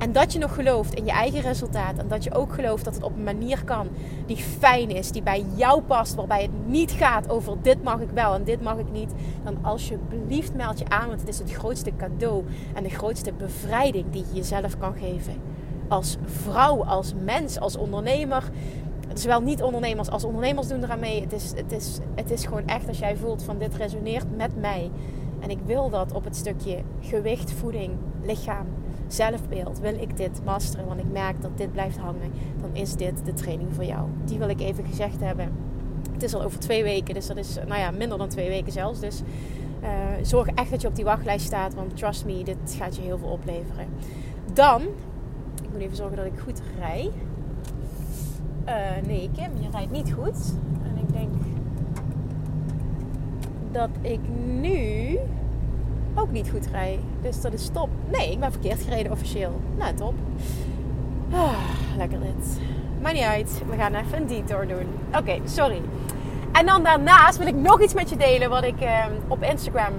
en 0.00 0.12
dat 0.12 0.32
je 0.32 0.38
nog 0.38 0.54
gelooft 0.54 0.94
in 0.94 1.04
je 1.04 1.10
eigen 1.10 1.40
resultaat. 1.40 1.98
En 1.98 2.08
dat 2.08 2.24
je 2.24 2.34
ook 2.34 2.52
gelooft 2.52 2.84
dat 2.84 2.94
het 2.94 3.02
op 3.02 3.16
een 3.16 3.22
manier 3.22 3.64
kan 3.64 3.88
die 4.26 4.36
fijn 4.36 4.90
is, 4.90 5.10
die 5.10 5.22
bij 5.22 5.44
jou 5.54 5.82
past. 5.82 6.14
Waarbij 6.14 6.42
het 6.42 6.66
niet 6.66 6.90
gaat 6.90 7.30
over 7.30 7.56
dit 7.62 7.82
mag 7.82 8.00
ik 8.00 8.10
wel 8.10 8.34
en 8.34 8.44
dit 8.44 8.62
mag 8.62 8.78
ik 8.78 8.90
niet. 8.92 9.12
Dan 9.44 9.58
alsjeblieft 9.62 10.54
meld 10.54 10.78
je 10.78 10.88
aan, 10.88 11.08
want 11.08 11.20
het 11.20 11.28
is 11.28 11.38
het 11.38 11.52
grootste 11.52 11.92
cadeau 11.96 12.44
en 12.74 12.82
de 12.82 12.90
grootste 12.90 13.32
bevrijding 13.32 14.10
die 14.10 14.24
je 14.28 14.34
jezelf 14.34 14.78
kan 14.78 14.94
geven. 14.94 15.34
Als 15.88 16.16
vrouw, 16.24 16.84
als 16.84 17.14
mens, 17.24 17.58
als 17.58 17.76
ondernemer. 17.76 18.50
Zowel 19.14 19.40
niet-ondernemers 19.40 20.10
als 20.10 20.24
ondernemers 20.24 20.68
doen 20.68 20.82
eraan 20.82 21.00
mee. 21.00 21.20
Het 21.20 21.32
is, 21.32 21.52
het, 21.56 21.72
is, 21.72 21.98
het 22.14 22.30
is 22.30 22.44
gewoon 22.44 22.66
echt 22.66 22.88
als 22.88 22.98
jij 22.98 23.16
voelt 23.16 23.42
van 23.42 23.58
dit 23.58 23.74
resoneert 23.74 24.36
met 24.36 24.60
mij. 24.60 24.90
En 25.40 25.50
ik 25.50 25.58
wil 25.64 25.90
dat 25.90 26.12
op 26.12 26.24
het 26.24 26.36
stukje 26.36 26.78
gewicht, 27.00 27.52
voeding, 27.52 27.92
lichaam 28.22 28.66
zelfbeeld 29.12 29.78
wil 29.78 29.94
ik 29.94 30.16
dit 30.16 30.40
masteren, 30.44 30.86
want 30.86 31.00
ik 31.00 31.10
merk 31.12 31.42
dat 31.42 31.50
dit 31.58 31.72
blijft 31.72 31.98
hangen, 31.98 32.32
dan 32.60 32.70
is 32.72 32.94
dit 32.94 33.24
de 33.24 33.32
training 33.32 33.74
voor 33.74 33.84
jou. 33.84 34.08
Die 34.24 34.38
wil 34.38 34.48
ik 34.48 34.60
even 34.60 34.84
gezegd 34.84 35.20
hebben. 35.20 35.52
Het 36.12 36.22
is 36.22 36.34
al 36.34 36.42
over 36.42 36.58
twee 36.58 36.82
weken, 36.82 37.14
dus 37.14 37.26
dat 37.26 37.36
is 37.36 37.54
nou 37.54 37.80
ja, 37.80 37.90
minder 37.90 38.18
dan 38.18 38.28
twee 38.28 38.48
weken 38.48 38.72
zelfs. 38.72 39.00
Dus 39.00 39.22
uh, 39.82 39.88
zorg 40.22 40.46
echt 40.46 40.70
dat 40.70 40.80
je 40.80 40.88
op 40.88 40.94
die 40.94 41.04
wachtlijst 41.04 41.46
staat, 41.46 41.74
want 41.74 41.96
trust 41.96 42.24
me, 42.24 42.44
dit 42.44 42.76
gaat 42.78 42.96
je 42.96 43.02
heel 43.02 43.18
veel 43.18 43.28
opleveren. 43.28 43.86
Dan, 44.52 44.82
ik 45.62 45.70
moet 45.72 45.80
even 45.80 45.96
zorgen 45.96 46.16
dat 46.16 46.26
ik 46.26 46.38
goed 46.38 46.62
rij. 46.78 47.10
Uh, 48.68 49.06
nee, 49.06 49.30
Kim, 49.36 49.50
je 49.60 49.68
rijdt 49.70 49.90
niet 49.90 50.12
goed. 50.12 50.54
En 50.82 50.96
ik 50.96 51.12
denk 51.12 51.34
dat 53.72 53.90
ik 54.00 54.20
nu 54.60 55.18
ook 56.14 56.30
niet 56.30 56.50
goed 56.50 56.66
rijden. 56.72 57.04
Dus 57.22 57.40
dat 57.40 57.52
is 57.52 57.68
top. 57.72 57.88
Nee, 58.10 58.32
ik 58.32 58.40
ben 58.40 58.52
verkeerd 58.52 58.82
gereden 58.82 59.12
officieel. 59.12 59.60
Nou, 59.76 59.94
top. 59.94 60.14
Ah, 61.32 61.52
lekker 61.96 62.20
dit. 62.20 62.60
Maar 63.00 63.12
niet 63.12 63.22
uit. 63.22 63.62
We 63.70 63.76
gaan 63.76 63.94
even 63.94 64.18
een 64.18 64.26
detour 64.26 64.68
doen. 64.68 64.86
Oké, 65.16 65.38
sorry. 65.44 65.80
En 66.52 66.66
dan 66.66 66.82
daarnaast 66.82 67.38
wil 67.38 67.46
ik 67.46 67.54
nog 67.54 67.82
iets 67.82 67.94
met 67.94 68.10
je 68.10 68.16
delen 68.16 68.50
wat 68.50 68.64
ik 68.64 68.80
uh, 68.82 69.04
op 69.28 69.42
Instagram 69.42 69.92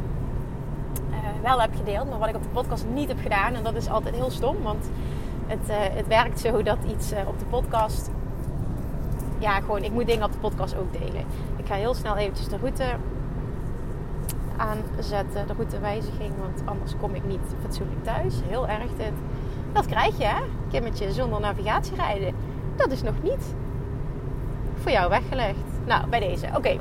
uh, 1.10 1.16
wel 1.42 1.62
heb 1.62 1.76
gedeeld, 1.76 2.10
maar 2.10 2.20
wat 2.20 2.30
ik 2.30 2.36
op 2.36 2.44
de 2.44 2.50
podcast 2.50 2.86
niet 2.94 3.08
heb 3.08 3.20
gedaan. 3.22 3.54
En 3.56 3.64
dat 3.64 3.76
is 3.76 3.90
altijd 3.90 4.16
heel 4.16 4.30
stom, 4.30 4.56
want 4.62 4.90
het, 5.48 5.70
uh, 5.70 5.76
het 5.78 6.08
werkt 6.08 6.40
zo 6.40 6.64
dat 6.64 6.78
iets 6.88 7.12
op 7.28 7.40
de 7.40 7.46
podcast. 7.46 8.10
Ja, 9.38 9.60
gewoon, 9.60 9.84
ik 9.84 9.92
moet 9.92 10.08
dingen 10.08 10.24
op 10.24 10.32
de 10.32 10.38
podcast 10.38 10.76
ook 10.78 10.94
delen. 10.94 11.26
Ik 11.58 11.66
ga 11.66 11.76
heel 11.76 11.94
snel 11.94 12.18
eventjes 12.18 12.48
de 12.48 12.58
route 12.58 12.84
aanzetten, 14.58 15.48
de 15.48 15.54
routewijziging, 15.54 16.34
want 16.40 16.62
anders 16.66 16.94
kom 17.00 17.16
ik 17.16 17.26
niet 17.26 17.56
fatsoenlijk 17.62 18.04
thuis. 18.04 18.36
Heel 18.48 18.68
erg 18.68 18.92
dit. 18.98 19.14
Dat 19.74 19.86
krijg 19.86 20.18
je, 20.18 20.26
hè? 20.26 20.42
Kimmetje 20.70 21.12
zonder 21.12 21.40
navigatie 21.40 21.96
rijden. 21.96 22.34
Dat 22.76 22.92
is 22.92 23.02
nog 23.02 23.24
niet 23.24 23.54
voor 24.76 24.92
jou 24.92 25.10
weggelegd. 25.10 25.58
Nou, 25.86 26.08
bij 26.08 26.20
deze. 26.20 26.46
Oké. 26.46 26.58
Okay. 26.58 26.80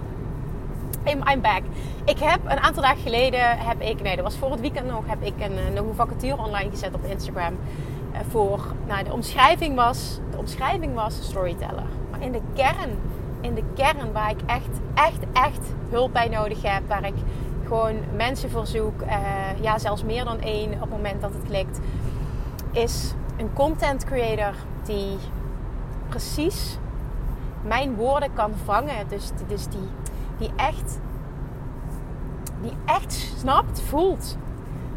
I'm 1.05 1.41
back. 1.41 1.62
Ik 2.05 2.19
heb 2.19 2.41
een 2.45 2.59
aantal 2.59 2.83
dagen 2.83 3.03
geleden, 3.03 3.59
heb 3.59 3.81
ik, 3.81 4.03
nee, 4.03 4.17
dat 4.17 4.25
was 4.25 4.37
voor 4.37 4.50
het 4.50 4.61
weekend 4.61 4.87
nog, 4.87 5.03
heb 5.07 5.23
ik 5.23 5.35
een, 5.39 5.59
een, 5.59 5.77
een 5.77 5.95
vacature 5.95 6.43
online 6.43 6.71
gezet 6.71 6.95
op 6.95 7.05
Instagram. 7.05 7.59
Eh, 8.12 8.21
voor, 8.29 8.61
nou, 8.87 9.05
de 9.05 9.12
omschrijving 9.12 9.75
was, 9.75 10.19
de 10.31 10.39
omschrijving 10.39 10.95
was 10.95 11.19
storyteller. 11.23 11.85
Maar 12.11 12.23
in 12.23 12.33
de 12.33 12.41
kern, 12.55 12.99
in 13.41 13.55
de 13.55 13.62
kern 13.75 14.12
waar 14.12 14.31
ik 14.31 14.41
echt, 14.47 14.81
echt, 14.95 15.19
echt 15.33 15.75
hulp 15.91 16.12
bij 16.12 16.29
nodig 16.29 16.62
heb, 16.62 16.89
waar 16.89 17.05
ik 17.05 17.15
gewoon 17.71 17.97
mensen 18.17 18.50
verzoek, 18.50 19.03
uh, 19.03 19.61
ja, 19.61 19.79
zelfs 19.79 20.05
meer 20.05 20.25
dan 20.25 20.41
één 20.41 20.73
op 20.73 20.81
het 20.81 20.91
moment 20.91 21.21
dat 21.21 21.33
het 21.33 21.43
klikt, 21.43 21.81
is 22.73 23.15
een 23.37 23.53
content 23.53 24.05
creator 24.05 24.55
die 24.85 25.17
precies 26.09 26.79
mijn 27.62 27.95
woorden 27.95 28.33
kan 28.33 28.53
vangen. 28.65 29.09
Dus, 29.09 29.31
dus 29.47 29.67
die, 29.67 29.89
die 30.39 30.50
echt 30.57 31.00
die 32.62 32.73
echt 32.85 33.12
snapt, 33.39 33.81
voelt. 33.81 34.37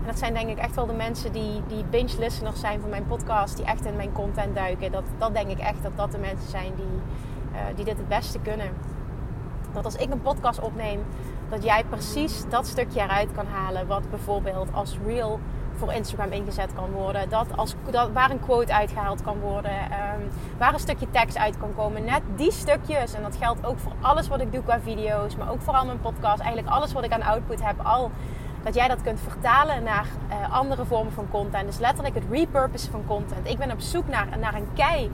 En 0.01 0.07
dat 0.07 0.19
zijn 0.19 0.33
denk 0.33 0.49
ik 0.49 0.57
echt 0.57 0.75
wel 0.75 0.85
de 0.85 0.93
mensen 0.93 1.31
die, 1.31 1.61
die 1.67 1.83
binge 1.89 2.19
listeners 2.19 2.59
zijn 2.59 2.81
van 2.81 2.89
mijn 2.89 3.07
podcast, 3.07 3.57
die 3.57 3.65
echt 3.65 3.85
in 3.85 3.95
mijn 3.95 4.11
content 4.11 4.55
duiken. 4.55 4.91
Dat, 4.91 5.03
dat 5.17 5.33
denk 5.33 5.49
ik 5.49 5.59
echt 5.59 5.83
dat 5.83 5.97
dat 5.97 6.11
de 6.11 6.17
mensen 6.17 6.49
zijn 6.49 6.71
die, 6.75 7.01
uh, 7.53 7.59
die 7.75 7.85
dit 7.85 7.97
het 7.97 8.07
beste 8.07 8.39
kunnen. 8.39 8.69
Dat 9.73 9.85
als 9.85 9.95
ik 9.95 10.11
een 10.11 10.21
podcast 10.21 10.59
opneem, 10.59 10.99
dat 11.53 11.63
jij 11.63 11.83
precies 11.83 12.43
dat 12.49 12.67
stukje 12.67 13.01
eruit 13.01 13.31
kan 13.31 13.45
halen. 13.45 13.87
Wat 13.87 14.09
bijvoorbeeld 14.09 14.73
als 14.73 14.97
reel 15.05 15.39
voor 15.75 15.93
Instagram 15.93 16.31
ingezet 16.31 16.73
kan 16.73 16.91
worden. 16.91 17.29
Dat 17.29 17.47
als, 17.55 17.75
dat, 17.89 18.11
waar 18.11 18.31
een 18.31 18.39
quote 18.39 18.73
uitgehaald 18.73 19.21
kan 19.21 19.39
worden. 19.39 19.71
Um, 19.71 20.29
waar 20.57 20.73
een 20.73 20.79
stukje 20.79 21.09
tekst 21.11 21.37
uit 21.37 21.57
kan 21.57 21.75
komen. 21.75 22.03
Net 22.03 22.21
die 22.35 22.51
stukjes. 22.51 23.13
En 23.13 23.21
dat 23.21 23.35
geldt 23.35 23.65
ook 23.65 23.79
voor 23.79 23.91
alles 24.01 24.27
wat 24.27 24.41
ik 24.41 24.51
doe 24.51 24.63
qua 24.63 24.79
video's. 24.79 25.35
Maar 25.35 25.51
ook 25.51 25.61
vooral 25.61 25.85
mijn 25.85 26.01
podcast. 26.01 26.39
Eigenlijk 26.39 26.75
alles 26.75 26.93
wat 26.93 27.03
ik 27.03 27.11
aan 27.11 27.21
output 27.21 27.65
heb 27.65 27.79
al. 27.83 28.11
Dat 28.63 28.75
jij 28.75 28.87
dat 28.87 29.01
kunt 29.01 29.19
vertalen 29.19 29.83
naar 29.83 30.07
uh, 30.29 30.53
andere 30.53 30.85
vormen 30.85 31.13
van 31.13 31.27
content. 31.31 31.65
Dus 31.65 31.79
letterlijk 31.79 32.15
het 32.15 32.23
repurposen 32.29 32.91
van 32.91 33.05
content. 33.07 33.47
Ik 33.47 33.57
ben 33.57 33.71
op 33.71 33.79
zoek 33.81 34.07
naar, 34.07 34.27
naar 34.39 34.53
een 34.55 34.67
kei. 34.73 35.11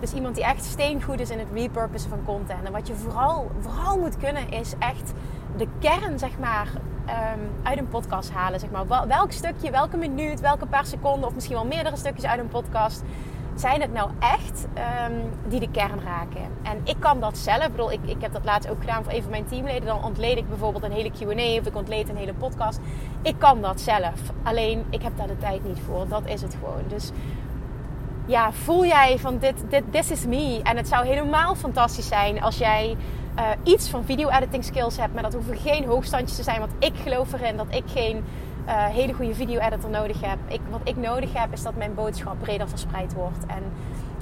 Dus 0.00 0.12
iemand 0.12 0.34
die 0.34 0.44
echt 0.44 0.64
steengoed 0.64 1.20
is 1.20 1.30
in 1.30 1.38
het 1.38 1.48
repurposen 1.54 2.10
van 2.10 2.24
content. 2.24 2.64
En 2.64 2.72
wat 2.72 2.86
je 2.86 2.94
vooral, 2.94 3.50
vooral 3.60 3.98
moet 3.98 4.16
kunnen 4.16 4.50
is 4.50 4.74
echt 4.78 5.12
de 5.56 5.66
kern, 5.78 6.18
zeg 6.18 6.38
maar, 6.38 6.68
um, 7.08 7.50
uit 7.62 7.78
een 7.78 7.88
podcast 7.88 8.30
halen. 8.30 8.60
Zeg 8.60 8.70
maar. 8.70 9.06
Welk 9.08 9.32
stukje, 9.32 9.70
welke 9.70 9.96
minuut, 9.96 10.40
welke 10.40 10.66
paar 10.66 10.86
seconden 10.86 11.28
of 11.28 11.34
misschien 11.34 11.56
wel 11.56 11.66
meerdere 11.66 11.96
stukjes 11.96 12.24
uit 12.24 12.40
een 12.40 12.48
podcast 12.48 13.02
zijn 13.54 13.80
het 13.80 13.92
nou 13.92 14.10
echt 14.18 14.66
um, 15.10 15.30
die 15.48 15.60
de 15.60 15.70
kern 15.70 16.00
raken? 16.04 16.50
En 16.62 16.80
ik 16.84 16.96
kan 16.98 17.20
dat 17.20 17.38
zelf. 17.38 17.64
Ik 17.64 17.70
bedoel, 17.70 17.92
ik, 17.92 18.00
ik 18.04 18.20
heb 18.20 18.32
dat 18.32 18.44
laatst 18.44 18.70
ook 18.70 18.80
gedaan 18.80 19.04
voor 19.04 19.12
een 19.12 19.22
van 19.22 19.30
mijn 19.30 19.46
teamleden. 19.46 19.86
Dan 19.86 20.04
ontleed 20.04 20.36
ik 20.36 20.48
bijvoorbeeld 20.48 20.84
een 20.84 20.92
hele 20.92 21.10
Q&A 21.10 21.60
of 21.60 21.66
ik 21.66 21.76
ontleed 21.76 22.08
een 22.08 22.16
hele 22.16 22.34
podcast. 22.34 22.80
Ik 23.22 23.34
kan 23.38 23.62
dat 23.62 23.80
zelf. 23.80 24.20
Alleen, 24.42 24.84
ik 24.90 25.02
heb 25.02 25.16
daar 25.16 25.26
de 25.26 25.38
tijd 25.38 25.64
niet 25.64 25.80
voor. 25.86 26.08
Dat 26.08 26.26
is 26.26 26.42
het 26.42 26.56
gewoon. 26.60 26.82
Dus 26.88 27.10
ja, 28.26 28.52
voel 28.52 28.86
jij 28.86 29.18
van 29.18 29.38
dit, 29.38 29.64
dit 29.68 29.82
this 29.90 30.10
is 30.10 30.26
me. 30.26 30.60
En 30.62 30.76
het 30.76 30.88
zou 30.88 31.06
helemaal 31.06 31.54
fantastisch 31.54 32.08
zijn 32.08 32.42
als 32.42 32.58
jij 32.58 32.96
uh, 33.38 33.50
iets 33.62 33.88
van 33.88 34.04
video-editing 34.04 34.64
skills 34.64 34.96
hebt. 34.96 35.14
Maar 35.14 35.22
dat 35.22 35.34
hoeven 35.34 35.56
geen 35.56 35.84
hoogstandjes 35.84 36.36
te 36.36 36.42
zijn. 36.42 36.58
Want 36.58 36.72
ik 36.78 36.92
geloof 37.02 37.32
erin 37.32 37.56
dat 37.56 37.66
ik 37.70 37.84
geen 37.86 38.16
uh, 38.66 38.84
hele 38.86 39.12
goede 39.12 39.34
video-editor 39.34 39.90
nodig 39.90 40.20
heb. 40.20 40.38
Ik, 40.46 40.60
wat 40.70 40.80
ik 40.84 40.96
nodig 40.96 41.32
heb 41.32 41.52
is 41.52 41.62
dat 41.62 41.76
mijn 41.76 41.94
boodschap 41.94 42.38
breder 42.38 42.68
verspreid 42.68 43.14
wordt. 43.14 43.46
En, 43.46 43.62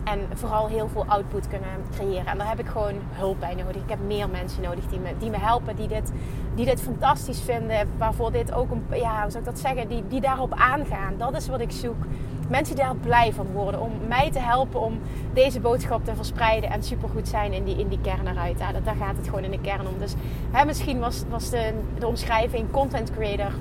en 0.07 0.21
vooral 0.35 0.67
heel 0.67 0.89
veel 0.89 1.05
output 1.07 1.49
kunnen 1.49 1.69
creëren. 1.91 2.27
En 2.27 2.39
daar 2.39 2.49
heb 2.49 2.59
ik 2.59 2.67
gewoon 2.67 2.95
hulp 3.11 3.41
bij 3.41 3.55
nodig. 3.55 3.83
Ik 3.83 3.89
heb 3.89 3.99
meer 4.07 4.29
mensen 4.29 4.63
nodig 4.63 4.87
die 4.87 4.99
me, 4.99 5.11
die 5.19 5.31
me 5.31 5.39
helpen. 5.39 5.77
Die 5.77 5.89
dit, 5.89 6.13
die 6.55 6.65
dit 6.65 6.81
fantastisch 6.81 7.41
vinden. 7.41 7.89
Waarvoor 7.99 8.33
dit 8.33 8.53
ook 8.53 8.71
een... 8.71 8.85
Ja, 8.91 9.23
hoe 9.23 9.31
zou 9.31 9.45
ik 9.45 9.51
dat 9.51 9.59
zeggen? 9.59 9.89
Die, 9.89 10.05
die 10.09 10.21
daarop 10.21 10.53
aangaan. 10.55 11.15
Dat 11.19 11.37
is 11.37 11.49
wat 11.49 11.61
ik 11.61 11.71
zoek 11.71 12.05
mensen 12.49 12.77
die 12.77 12.85
daar 12.85 12.97
blij 12.97 13.33
van 13.33 13.47
worden. 13.47 13.81
Om 13.81 13.93
mij 14.09 14.31
te 14.31 14.39
helpen 14.39 14.81
om 14.81 14.99
deze 15.33 15.61
boodschap 15.61 16.05
te 16.05 16.15
verspreiden 16.15 16.71
en 16.71 16.83
supergoed 16.83 17.29
zijn 17.29 17.53
in 17.53 17.65
die, 17.65 17.77
in 17.77 17.89
die 17.89 18.01
kern 18.01 18.27
eruit. 18.27 18.59
Ja, 18.59 18.73
daar 18.73 18.97
gaat 18.97 19.17
het 19.17 19.25
gewoon 19.25 19.45
in 19.45 19.51
de 19.51 19.61
kern 19.61 19.87
om. 19.87 19.99
Dus 19.99 20.15
hè, 20.51 20.65
misschien 20.65 20.99
was, 20.99 21.25
was 21.29 21.51
de, 21.51 21.73
de 21.99 22.07
omschrijving 22.07 22.71
content 22.71 23.11
creator 23.13 23.53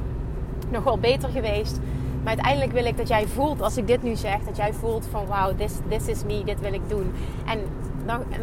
nog 0.69 0.83
wel 0.83 0.99
beter 0.99 1.29
geweest. 1.29 1.79
Maar 2.25 2.33
uiteindelijk 2.33 2.71
wil 2.71 2.85
ik 2.85 2.97
dat 2.97 3.07
jij 3.07 3.27
voelt, 3.27 3.61
als 3.61 3.77
ik 3.77 3.87
dit 3.87 4.03
nu 4.03 4.15
zeg, 4.15 4.39
dat 4.39 4.57
jij 4.57 4.73
voelt 4.73 5.07
van 5.11 5.25
wauw, 5.25 5.55
this, 5.55 5.73
this 5.87 6.07
is 6.07 6.23
me, 6.23 6.43
dit 6.43 6.59
wil 6.59 6.73
ik 6.73 6.89
doen. 6.89 7.13
En, 7.45 7.59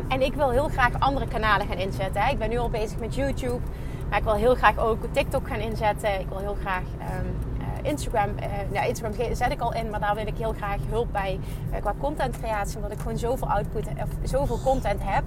en 0.09 0.23
ik 0.23 0.35
wil 0.35 0.51
heel 0.51 0.69
graag 0.69 0.91
andere 0.99 1.29
kanalen 1.29 1.67
gaan 1.67 1.77
inzetten. 1.77 2.23
Hè. 2.23 2.31
Ik 2.31 2.39
ben 2.39 2.49
nu 2.49 2.59
al 2.59 2.71
bezig 2.71 2.99
met 2.99 3.15
YouTube, 3.15 3.61
maar 4.09 4.19
ik 4.19 4.25
wil 4.25 4.35
heel 4.35 4.55
graag 4.55 4.79
ook 4.79 4.99
TikTok 5.11 5.49
gaan 5.49 5.59
inzetten. 5.59 6.21
Ik 6.21 6.29
wil 6.29 6.39
heel 6.39 6.57
graag 6.61 6.83
um, 6.83 7.37
Instagram, 7.83 8.29
uh, 8.29 8.45
nou, 8.73 8.89
Instagram 8.89 9.35
zet 9.35 9.53
ik 9.53 9.61
al 9.61 9.75
in, 9.75 9.91
maar 9.91 10.01
daar 10.01 10.15
wil 10.15 10.27
ik 10.27 10.37
heel 10.37 10.53
graag 10.53 10.79
hulp 10.89 11.13
bij 11.13 11.39
uh, 11.73 11.81
qua 11.81 11.95
contentcreatie. 12.01 12.77
Omdat 12.77 12.93
ik 12.93 12.99
gewoon 12.99 13.19
zoveel 13.19 13.49
output 13.49 13.87
of 13.87 14.09
zoveel 14.23 14.59
content 14.65 15.01
heb. 15.05 15.23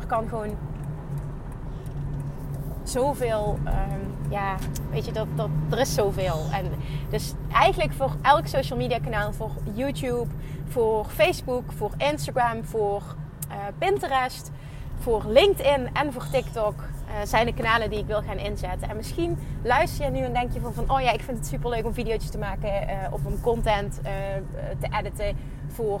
Er 0.00 0.06
kan 0.06 0.28
gewoon 0.28 0.56
zoveel, 2.84 3.58
um, 3.66 4.30
ja, 4.30 4.56
weet 4.90 5.04
je, 5.04 5.12
dat, 5.12 5.26
dat, 5.34 5.48
er 5.70 5.78
is 5.78 5.94
zoveel. 5.94 6.40
En 6.52 6.70
dus 7.10 7.32
eigenlijk 7.52 7.92
voor 7.92 8.10
elk 8.22 8.46
social 8.46 8.78
media 8.78 8.98
kanaal, 8.98 9.32
voor 9.32 9.50
YouTube, 9.72 10.26
voor 10.68 11.04
Facebook, 11.04 11.72
voor 11.72 11.90
Instagram, 11.96 12.64
voor 12.64 13.02
uh, 13.48 13.54
Pinterest, 13.78 14.50
voor 14.98 15.24
LinkedIn 15.26 15.88
en 15.92 16.12
voor 16.12 16.26
TikTok 16.30 16.74
uh, 16.74 17.14
zijn 17.24 17.46
de 17.46 17.54
kanalen 17.54 17.90
die 17.90 17.98
ik 17.98 18.06
wil 18.06 18.22
gaan 18.22 18.38
inzetten. 18.38 18.88
En 18.88 18.96
misschien 18.96 19.38
luister 19.62 20.04
je 20.04 20.10
nu 20.10 20.18
en 20.18 20.32
denk 20.32 20.52
je 20.52 20.60
van, 20.60 20.90
oh 20.90 21.00
ja, 21.00 21.12
ik 21.12 21.22
vind 21.22 21.38
het 21.38 21.46
super 21.46 21.70
leuk 21.70 21.84
om 21.84 21.94
video's 21.94 22.30
te 22.30 22.38
maken 22.38 22.70
uh, 22.88 22.96
of 23.10 23.24
om 23.24 23.40
content 23.40 24.00
te 24.80 24.88
editen 24.98 25.36
voor 25.68 26.00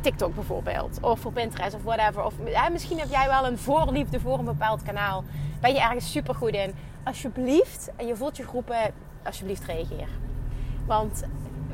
TikTok 0.00 0.34
bijvoorbeeld. 0.34 0.98
Of 1.00 1.20
voor 1.20 1.32
Pinterest 1.32 1.74
of 1.74 1.82
whatever. 1.82 2.24
Of 2.24 2.34
misschien 2.72 2.98
heb 2.98 3.10
jij 3.10 3.28
wel 3.28 3.46
een 3.46 3.58
voorliefde 3.58 4.20
voor 4.20 4.38
een 4.38 4.44
bepaald 4.44 4.82
kanaal. 4.82 5.24
Ben 5.60 5.72
je 5.72 5.80
ergens 5.80 6.10
super 6.10 6.34
goed 6.34 6.52
in. 6.52 6.74
Alsjeblieft, 7.04 7.90
en 7.96 8.06
je 8.06 8.16
voelt 8.16 8.36
je 8.36 8.42
groepen, 8.46 8.76
alsjeblieft 9.24 9.64
reageer. 9.64 10.08
Want 10.86 11.24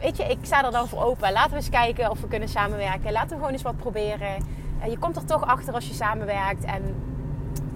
weet 0.01 0.17
je, 0.17 0.25
ik 0.25 0.39
sta 0.43 0.65
er 0.65 0.71
dan 0.71 0.89
voor 0.89 1.03
open. 1.03 1.33
Laten 1.33 1.51
we 1.51 1.57
eens 1.57 1.69
kijken 1.69 2.11
of 2.11 2.21
we 2.21 2.29
kunnen 2.29 2.49
samenwerken. 2.49 3.13
Laten 3.13 3.29
we 3.29 3.35
gewoon 3.35 3.53
eens 3.53 3.63
wat 3.63 3.77
proberen. 3.77 4.45
je 4.89 4.99
komt 4.99 5.17
er 5.17 5.25
toch 5.25 5.47
achter 5.47 5.75
als 5.75 5.89
je 5.89 5.95
samenwerkt. 5.95 6.65
En 6.65 6.95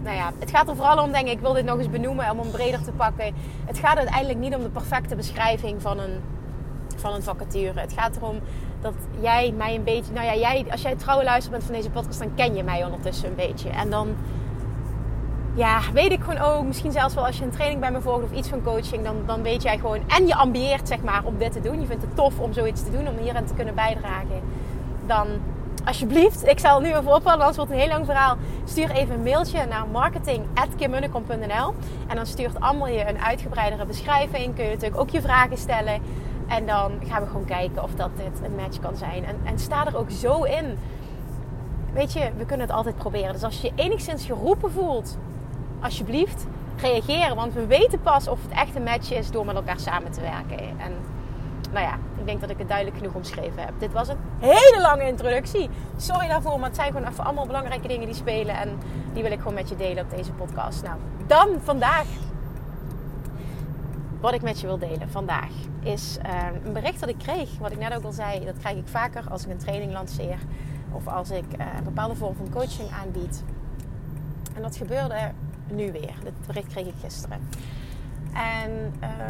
nou 0.03 0.17
ja, 0.17 0.33
het 0.39 0.51
gaat 0.51 0.69
er 0.69 0.77
vooral 0.77 1.03
om, 1.03 1.13
denk 1.13 1.27
ik, 1.27 1.33
ik 1.33 1.41
wil 1.41 1.53
dit 1.53 1.65
nog 1.65 1.79
eens 1.79 1.91
benoemen 1.91 2.31
om 2.31 2.39
hem 2.39 2.51
breder 2.51 2.83
te 2.83 2.93
pakken. 2.93 3.35
Het 3.65 3.79
gaat 3.79 3.97
uiteindelijk 3.97 4.39
niet 4.39 4.55
om 4.55 4.63
de 4.63 4.69
perfecte 4.69 5.17
beschrijving 5.17 5.83
van 5.83 5.99
een, 5.99 6.21
van 6.97 7.15
een 7.15 7.23
vacature. 7.23 7.81
Het 7.81 7.93
gaat 7.93 8.17
erom 8.17 8.41
dat 8.93 9.21
jij 9.21 9.53
mij 9.57 9.75
een 9.75 9.85
beetje, 9.85 10.13
nou 10.13 10.27
ja, 10.27 10.35
jij, 10.35 10.67
als 10.71 10.83
jij 10.83 10.95
trouwe 10.95 11.25
luister 11.25 11.51
bent 11.51 11.65
van 11.65 11.75
deze 11.75 11.91
podcast, 11.91 12.19
dan 12.19 12.35
ken 12.35 12.55
je 12.55 12.63
mij 12.63 12.85
ondertussen 12.85 13.29
een 13.29 13.35
beetje. 13.35 13.69
En 13.69 13.91
dan, 13.91 14.09
ja, 15.55 15.81
weet 15.93 16.13
ik 16.13 16.21
gewoon 16.21 16.39
ook, 16.39 16.65
misschien 16.65 16.93
zelfs 16.93 17.15
wel 17.15 17.27
als 17.27 17.39
je 17.39 17.45
een 17.45 17.51
training 17.51 17.81
bij 17.81 17.91
me 17.91 18.01
volgt 18.01 18.25
of 18.25 18.33
iets 18.33 18.49
van 18.49 18.63
coaching, 18.63 19.05
dan, 19.05 19.17
dan 19.27 19.43
weet 19.43 19.63
jij 19.63 19.79
gewoon, 19.79 20.01
en 20.07 20.27
je 20.27 20.35
ambieert 20.35 20.89
zeg 20.89 21.03
maar 21.03 21.25
om 21.25 21.39
dit 21.39 21.53
te 21.53 21.61
doen. 21.61 21.81
Je 21.81 21.87
vindt 21.87 22.03
het 22.03 22.17
tof 22.17 22.39
om 22.39 22.53
zoiets 22.53 22.85
te 22.85 22.91
doen, 22.91 23.09
om 23.09 23.17
hierin 23.19 23.45
te 23.45 23.55
kunnen 23.55 23.75
bijdragen. 23.75 24.41
Dan 25.07 25.27
alsjeblieft, 25.85 26.47
ik 26.47 26.59
zal 26.59 26.81
nu 26.81 26.89
even 26.89 27.15
ophouden, 27.15 27.47
anders 27.47 27.57
wordt 27.57 27.71
het 27.71 27.81
een 27.81 27.87
heel 27.87 27.95
lang 27.95 28.07
verhaal. 28.07 28.37
Stuur 28.65 28.91
even 28.91 29.15
een 29.15 29.23
mailtje 29.23 29.67
naar 29.67 29.87
marketing.kimmunnekom.nl 29.93 31.75
En 32.07 32.17
dan 32.17 32.27
stuurt 32.27 32.61
allemaal 32.61 32.89
je 32.89 33.09
een 33.09 33.19
uitgebreidere 33.19 33.87
beschrijving. 33.87 34.55
Kun 34.55 34.65
je 34.65 34.71
natuurlijk 34.71 35.01
ook 35.01 35.11
je 35.11 35.21
vragen 35.21 35.57
stellen. 35.57 36.01
En 36.47 36.67
dan 36.67 36.93
gaan 37.05 37.23
we 37.23 37.29
gewoon 37.29 37.45
kijken 37.45 37.83
of 37.83 37.95
dat 37.95 38.11
dit 38.17 38.41
een 38.45 38.55
match 38.55 38.81
kan 38.81 38.97
zijn. 38.97 39.25
En, 39.25 39.37
en 39.45 39.59
sta 39.59 39.87
er 39.87 39.97
ook 39.97 40.11
zo 40.11 40.43
in. 40.43 40.79
Weet 41.93 42.13
je, 42.13 42.31
we 42.37 42.45
kunnen 42.45 42.67
het 42.67 42.77
altijd 42.77 42.97
proberen. 42.97 43.33
Dus 43.33 43.43
als 43.43 43.61
je 43.61 43.67
je 43.75 43.83
enigszins 43.83 44.25
geroepen 44.25 44.73
voelt, 44.73 45.19
alsjeblieft, 45.81 46.47
reageer. 46.77 47.35
Want 47.35 47.53
we 47.53 47.67
weten 47.67 48.01
pas 48.01 48.29
of 48.29 48.43
het 48.43 48.51
echt 48.51 48.75
een 48.77 48.83
match 48.83 49.13
is 49.13 49.31
door 49.31 49.45
met 49.45 49.55
elkaar 49.55 49.81
samen 49.81 50.13
te 50.13 50.21
werken. 50.21 50.59
En 50.59 50.93
nou 51.73 51.87
ja, 51.87 51.99
ik 52.19 52.27
denk 52.27 52.41
dat 52.41 52.51
ik 52.51 52.59
het 52.59 52.69
duidelijk 52.69 52.97
genoeg 52.97 53.15
omschreven 53.15 53.63
heb. 53.63 53.73
Dit 53.79 53.93
was 53.93 54.09
een 54.09 54.19
hele 54.39 54.81
lange 54.81 55.07
introductie. 55.07 55.71
Sorry 55.97 56.29
daarvoor, 56.29 56.59
maar 56.59 56.69
het 56.69 56.77
zijn 56.77 56.93
gewoon 56.93 57.09
even 57.09 57.25
allemaal 57.25 57.47
belangrijke 57.47 57.89
dingen 57.89 58.07
die 58.07 58.15
spelen. 58.15 58.57
En 58.57 58.79
die 59.13 59.23
wil 59.23 59.33
ik 59.33 59.39
gewoon 59.39 59.55
met 59.55 59.69
je 59.69 59.77
delen 59.77 60.05
op 60.05 60.11
deze 60.11 60.33
podcast. 60.33 60.83
Nou, 60.83 60.97
dan 61.27 61.49
vandaag. 61.63 62.07
Wat 64.21 64.35
ik 64.35 64.43
met 64.43 64.61
je 64.61 64.67
wil 64.67 64.79
delen 64.79 65.11
vandaag 65.11 65.51
is 65.83 66.19
uh, 66.27 66.47
een 66.65 66.73
bericht 66.73 67.01
dat 67.01 67.09
ik 67.09 67.19
kreeg. 67.19 67.59
Wat 67.59 67.73
ik 67.73 67.79
net 67.79 67.95
ook 67.95 68.05
al 68.05 68.13
zei, 68.13 68.45
dat 68.45 68.59
krijg 68.59 68.77
ik 68.77 68.89
vaker 68.89 69.31
als 69.31 69.45
ik 69.45 69.51
een 69.51 69.59
training 69.59 69.93
lanceer. 69.93 70.39
Of 70.93 71.07
als 71.07 71.31
ik 71.31 71.45
uh, 71.59 71.67
een 71.79 71.85
bepaalde 71.85 72.15
vorm 72.15 72.35
van 72.35 72.51
coaching 72.51 72.91
aanbied. 73.03 73.45
En 74.55 74.63
dat 74.63 74.77
gebeurde 74.77 75.33
nu 75.71 75.93
weer. 75.93 76.15
Dit 76.23 76.47
bericht 76.47 76.67
kreeg 76.67 76.87
ik 76.87 76.95
gisteren. 77.01 77.39
En 78.33 78.71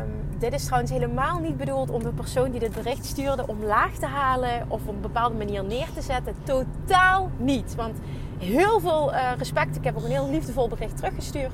um, 0.01 0.39
dit 0.39 0.53
is 0.53 0.65
trouwens 0.65 0.93
helemaal 0.93 1.39
niet 1.39 1.57
bedoeld 1.57 1.91
om 1.91 2.03
de 2.03 2.13
persoon 2.13 2.51
die 2.51 2.61
dit 2.61 2.73
bericht 2.73 3.05
stuurde 3.05 3.47
omlaag 3.47 3.95
te 3.95 4.07
halen 4.07 4.65
of 4.69 4.87
op 4.87 4.95
een 4.95 5.01
bepaalde 5.01 5.37
manier 5.37 5.65
neer 5.65 5.89
te 5.95 6.03
zetten. 6.03 6.35
Totaal 6.43 7.31
niet. 7.37 7.75
Want 7.75 7.99
heel 8.39 8.81
veel 8.81 9.13
uh, 9.13 9.33
respect. 9.39 9.77
Ik 9.77 9.85
heb 9.85 9.97
ook 9.97 10.05
een 10.05 10.11
heel 10.11 10.31
liefdevol 10.31 10.69
bericht 10.69 10.97
teruggestuurd. 10.97 11.53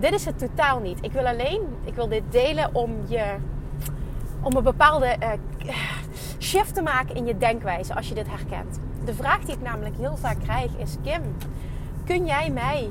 Dit 0.00 0.12
is 0.12 0.24
het 0.24 0.38
totaal 0.38 0.80
niet. 0.80 0.98
Ik 1.00 1.12
wil 1.12 1.26
alleen, 1.26 1.60
ik 1.84 1.94
wil 1.94 2.08
dit 2.08 2.22
delen 2.30 2.74
om 2.74 2.96
je, 3.06 3.34
om 4.42 4.56
een 4.56 4.62
bepaalde 4.62 5.16
uh, 5.20 5.32
shift 6.38 6.74
te 6.74 6.82
maken 6.82 7.14
in 7.14 7.26
je 7.26 7.36
denkwijze 7.36 7.94
als 7.94 8.08
je 8.08 8.14
dit 8.14 8.28
herkent. 8.28 8.80
De 9.04 9.14
vraag 9.14 9.40
die 9.40 9.54
ik 9.54 9.62
namelijk 9.62 9.96
heel 9.96 10.16
vaak 10.16 10.40
krijg 10.42 10.70
is: 10.76 10.96
Kim, 11.02 11.22
kun 12.04 12.26
jij 12.26 12.50
mij 12.50 12.90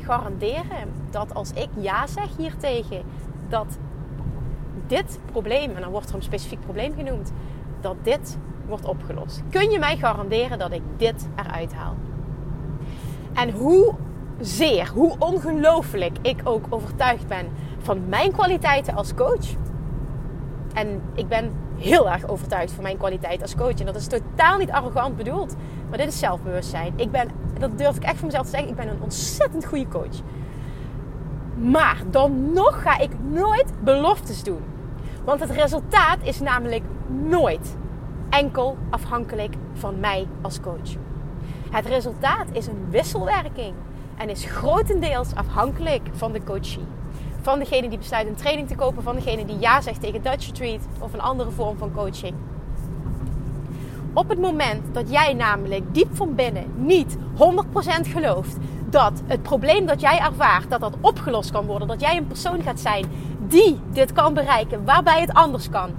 garanderen 0.00 0.92
dat 1.10 1.34
als 1.34 1.52
ik 1.52 1.68
ja 1.74 2.06
zeg 2.06 2.36
hiertegen, 2.36 3.02
dat 3.48 3.78
dit 4.86 5.18
probleem, 5.32 5.74
en 5.74 5.80
dan 5.80 5.90
wordt 5.90 6.08
er 6.08 6.14
een 6.14 6.22
specifiek 6.22 6.60
probleem 6.60 6.94
genoemd, 6.94 7.32
dat 7.80 7.96
dit 8.02 8.38
wordt 8.66 8.84
opgelost. 8.84 9.42
Kun 9.50 9.70
je 9.70 9.78
mij 9.78 9.96
garanderen 9.96 10.58
dat 10.58 10.72
ik 10.72 10.82
dit 10.96 11.28
eruit 11.36 11.74
haal? 11.74 11.94
En 13.34 13.50
hoe 13.50 13.94
zeer, 14.40 14.88
hoe 14.94 15.16
ongelooflijk 15.18 16.16
ik 16.22 16.40
ook 16.44 16.66
overtuigd 16.68 17.26
ben 17.26 17.48
van 17.78 18.08
mijn 18.08 18.32
kwaliteiten 18.32 18.94
als 18.94 19.14
coach. 19.14 19.46
En 20.74 21.02
ik 21.14 21.28
ben 21.28 21.52
heel 21.76 22.10
erg 22.10 22.28
overtuigd 22.28 22.72
van 22.72 22.82
mijn 22.82 22.96
kwaliteit 22.96 23.42
als 23.42 23.54
coach. 23.54 23.78
En 23.78 23.86
dat 23.86 23.96
is 23.96 24.06
totaal 24.06 24.58
niet 24.58 24.70
arrogant 24.70 25.16
bedoeld. 25.16 25.56
Maar 25.88 25.98
dit 25.98 26.08
is 26.08 26.18
zelfbewustzijn. 26.18 26.92
Ik 26.96 27.10
ben, 27.10 27.28
dat 27.58 27.78
durf 27.78 27.96
ik 27.96 28.02
echt 28.02 28.16
voor 28.16 28.26
mezelf 28.26 28.44
te 28.44 28.50
zeggen, 28.50 28.68
ik 28.68 28.76
ben 28.76 28.88
een 28.88 29.02
ontzettend 29.02 29.64
goede 29.64 29.88
coach. 29.88 30.20
Maar 31.56 32.02
dan 32.10 32.52
nog 32.52 32.82
ga 32.82 32.98
ik 32.98 33.10
nooit 33.30 33.72
beloftes 33.84 34.42
doen. 34.42 34.62
Want 35.24 35.40
het 35.40 35.50
resultaat 35.50 36.18
is 36.22 36.40
namelijk 36.40 36.82
nooit 37.08 37.76
enkel 38.30 38.76
afhankelijk 38.90 39.54
van 39.72 40.00
mij 40.00 40.26
als 40.40 40.60
coach. 40.60 40.96
Het 41.70 41.86
resultaat 41.86 42.46
is 42.52 42.66
een 42.66 42.86
wisselwerking 42.90 43.74
en 44.16 44.30
is 44.30 44.44
grotendeels 44.44 45.34
afhankelijk 45.34 46.08
van 46.12 46.32
de 46.32 46.44
coachie. 46.44 46.86
Van 47.40 47.58
degene 47.58 47.88
die 47.88 47.98
besluit 47.98 48.26
een 48.26 48.34
training 48.34 48.68
te 48.68 48.74
kopen, 48.74 49.02
van 49.02 49.14
degene 49.14 49.44
die 49.44 49.58
ja 49.58 49.80
zegt 49.80 50.00
tegen 50.00 50.22
Dutch 50.22 50.46
Retreat 50.46 50.80
of 50.98 51.12
een 51.12 51.20
andere 51.20 51.50
vorm 51.50 51.78
van 51.78 51.92
coaching. 51.92 52.34
Op 54.12 54.28
het 54.28 54.40
moment 54.40 54.94
dat 54.94 55.10
jij 55.10 55.34
namelijk 55.34 55.94
diep 55.94 56.16
van 56.16 56.34
binnen 56.34 56.64
niet 56.76 57.16
100% 57.16 57.20
gelooft 58.08 58.56
dat 58.90 59.22
het 59.26 59.42
probleem 59.42 59.86
dat 59.86 60.00
jij 60.00 60.18
ervaart, 60.18 60.70
dat 60.70 60.80
dat 60.80 60.96
opgelost 61.00 61.50
kan 61.50 61.66
worden, 61.66 61.88
dat 61.88 62.00
jij 62.00 62.16
een 62.16 62.26
persoon 62.26 62.62
gaat 62.62 62.80
zijn 62.80 63.04
die 63.48 63.80
dit 63.92 64.12
kan 64.12 64.34
bereiken, 64.34 64.84
waarbij 64.84 65.20
het 65.20 65.32
anders 65.32 65.68
kan, 65.68 65.90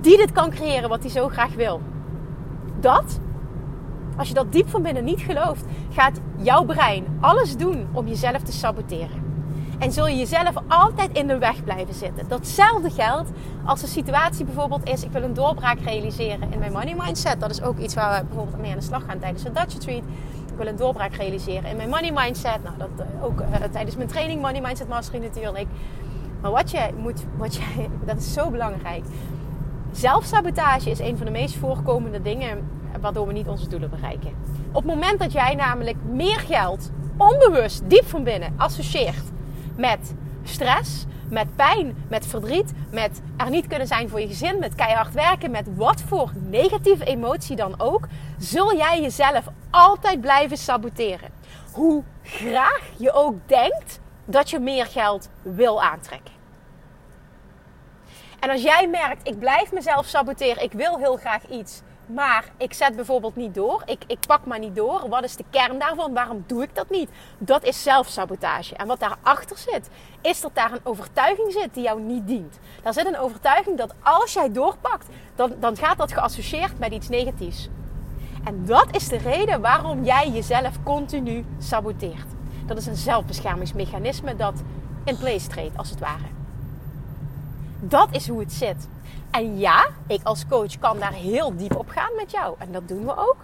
die 0.00 0.16
dit 0.16 0.32
kan 0.32 0.50
creëren 0.50 0.88
wat 0.88 1.00
hij 1.00 1.10
zo 1.10 1.28
graag 1.28 1.54
wil. 1.54 1.80
Dat, 2.80 3.18
als 4.16 4.28
je 4.28 4.34
dat 4.34 4.52
diep 4.52 4.68
van 4.68 4.82
binnen 4.82 5.04
niet 5.04 5.20
gelooft, 5.20 5.64
gaat 5.90 6.20
jouw 6.36 6.64
brein 6.64 7.04
alles 7.20 7.56
doen 7.56 7.86
om 7.92 8.08
jezelf 8.08 8.42
te 8.42 8.52
saboteren. 8.52 9.30
En 9.78 9.92
zul 9.92 10.06
je 10.06 10.16
jezelf 10.16 10.54
altijd 10.68 11.12
in 11.12 11.26
de 11.26 11.38
weg 11.38 11.64
blijven 11.64 11.94
zitten. 11.94 12.28
Datzelfde 12.28 12.90
geldt 12.90 13.30
als 13.64 13.80
de 13.80 13.86
situatie 13.86 14.44
bijvoorbeeld 14.44 14.88
is: 14.88 15.04
ik 15.04 15.10
wil 15.10 15.22
een 15.22 15.34
doorbraak 15.34 15.78
realiseren 15.80 16.52
in 16.52 16.58
mijn 16.58 16.72
money 16.72 16.94
mindset. 16.98 17.40
Dat 17.40 17.50
is 17.50 17.62
ook 17.62 17.78
iets 17.78 17.94
waar 17.94 18.20
we 18.20 18.26
bijvoorbeeld 18.26 18.60
mee 18.60 18.70
aan 18.70 18.78
de 18.78 18.84
slag 18.84 19.04
gaan 19.04 19.18
tijdens 19.18 19.42
de 19.42 19.52
Dutch 19.52 19.72
Retreat. 19.72 20.02
Ik 20.50 20.56
wil 20.56 20.66
een 20.66 20.76
doorbraak 20.76 21.14
realiseren 21.14 21.70
in 21.70 21.76
mijn 21.76 21.88
money 21.88 22.12
mindset. 22.14 22.62
Nou, 22.62 22.78
dat 22.78 22.88
uh, 22.98 23.24
ook 23.24 23.40
uh, 23.40 23.46
tijdens 23.72 23.96
mijn 23.96 24.08
training 24.08 24.42
Money 24.42 24.60
Mindset 24.60 24.88
Mastery 24.88 25.22
natuurlijk. 25.22 25.66
Maar 26.40 26.50
wat 26.50 26.70
je 26.70 26.88
moet, 26.96 27.24
wat 27.36 27.54
je, 27.54 27.62
dat 28.06 28.16
is 28.16 28.32
zo 28.32 28.50
belangrijk. 28.50 29.04
Zelfsabotage 29.92 30.90
is 30.90 30.98
een 30.98 31.16
van 31.16 31.26
de 31.26 31.32
meest 31.32 31.56
voorkomende 31.56 32.22
dingen 32.22 32.68
waardoor 33.02 33.26
we 33.26 33.32
niet 33.32 33.48
onze 33.48 33.68
doelen 33.68 33.90
bereiken. 33.90 34.34
Op 34.68 34.82
het 34.82 34.94
moment 34.94 35.18
dat 35.18 35.32
jij 35.32 35.54
namelijk 35.54 35.96
meer 36.04 36.38
geld 36.38 36.90
onbewust 37.16 37.90
diep 37.90 38.04
van 38.04 38.24
binnen 38.24 38.54
associeert 38.56 39.24
met 39.76 40.14
stress, 40.42 41.04
met 41.28 41.56
pijn, 41.56 42.04
met 42.08 42.26
verdriet, 42.26 42.72
met 42.90 43.20
er 43.36 43.50
niet 43.50 43.66
kunnen 43.66 43.86
zijn 43.86 44.08
voor 44.08 44.20
je 44.20 44.26
gezin, 44.26 44.58
met 44.58 44.74
keihard 44.74 45.14
werken, 45.14 45.50
met 45.50 45.76
wat 45.76 46.00
voor 46.00 46.32
negatieve 46.34 47.04
emotie 47.04 47.56
dan 47.56 47.80
ook, 47.80 48.08
zul 48.38 48.76
jij 48.76 49.00
jezelf 49.00 49.44
altijd 49.70 50.20
blijven 50.20 50.56
saboteren. 50.56 51.30
Hoe 51.72 52.02
graag 52.22 52.82
je 52.96 53.12
ook 53.12 53.34
denkt 53.46 54.00
dat 54.24 54.50
je 54.50 54.58
meer 54.58 54.86
geld 54.86 55.28
wil 55.42 55.82
aantrekken. 55.82 56.32
En 58.40 58.50
als 58.50 58.62
jij 58.62 58.88
merkt, 58.88 59.28
ik 59.28 59.38
blijf 59.38 59.72
mezelf 59.72 60.06
saboteren, 60.06 60.62
ik 60.62 60.72
wil 60.72 60.98
heel 60.98 61.16
graag 61.16 61.48
iets, 61.48 61.82
maar 62.14 62.44
ik 62.56 62.72
zet 62.72 62.96
bijvoorbeeld 62.96 63.36
niet 63.36 63.54
door. 63.54 63.82
Ik, 63.86 64.04
ik 64.06 64.18
pak 64.26 64.46
maar 64.46 64.58
niet 64.58 64.76
door. 64.76 65.08
Wat 65.08 65.24
is 65.24 65.36
de 65.36 65.44
kern 65.50 65.78
daarvan? 65.78 66.12
Waarom 66.12 66.44
doe 66.46 66.62
ik 66.62 66.74
dat 66.74 66.90
niet? 66.90 67.10
Dat 67.38 67.64
is 67.64 67.82
zelfsabotage. 67.82 68.76
En 68.76 68.86
wat 68.86 69.00
daarachter 69.00 69.58
zit, 69.58 69.88
is 70.20 70.40
dat 70.40 70.54
daar 70.54 70.72
een 70.72 70.80
overtuiging 70.82 71.52
zit 71.52 71.74
die 71.74 71.82
jou 71.82 72.00
niet 72.00 72.26
dient. 72.26 72.58
Daar 72.82 72.92
zit 72.92 73.06
een 73.06 73.18
overtuiging 73.18 73.78
dat 73.78 73.94
als 74.02 74.32
jij 74.32 74.52
doorpakt, 74.52 75.06
dan, 75.34 75.52
dan 75.60 75.76
gaat 75.76 75.98
dat 75.98 76.12
geassocieerd 76.12 76.78
met 76.78 76.92
iets 76.92 77.08
negatiefs. 77.08 77.68
En 78.44 78.64
dat 78.66 78.86
is 78.90 79.08
de 79.08 79.18
reden 79.18 79.60
waarom 79.60 80.04
jij 80.04 80.30
jezelf 80.30 80.82
continu 80.82 81.44
saboteert. 81.58 82.26
Dat 82.66 82.76
is 82.76 82.86
een 82.86 82.96
zelfbeschermingsmechanisme 82.96 84.36
dat 84.36 84.62
in 85.04 85.16
place 85.16 85.46
treedt, 85.46 85.76
als 85.76 85.90
het 85.90 85.98
ware. 85.98 86.24
Dat 87.80 88.08
is 88.10 88.28
hoe 88.28 88.40
het 88.40 88.52
zit. 88.52 88.88
En 89.32 89.58
ja, 89.58 89.88
ik 90.06 90.20
als 90.22 90.46
coach 90.46 90.78
kan 90.78 90.98
daar 90.98 91.12
heel 91.12 91.56
diep 91.56 91.76
op 91.76 91.88
gaan 91.88 92.14
met 92.16 92.30
jou. 92.30 92.54
En 92.58 92.72
dat 92.72 92.88
doen 92.88 93.04
we 93.04 93.16
ook. 93.16 93.36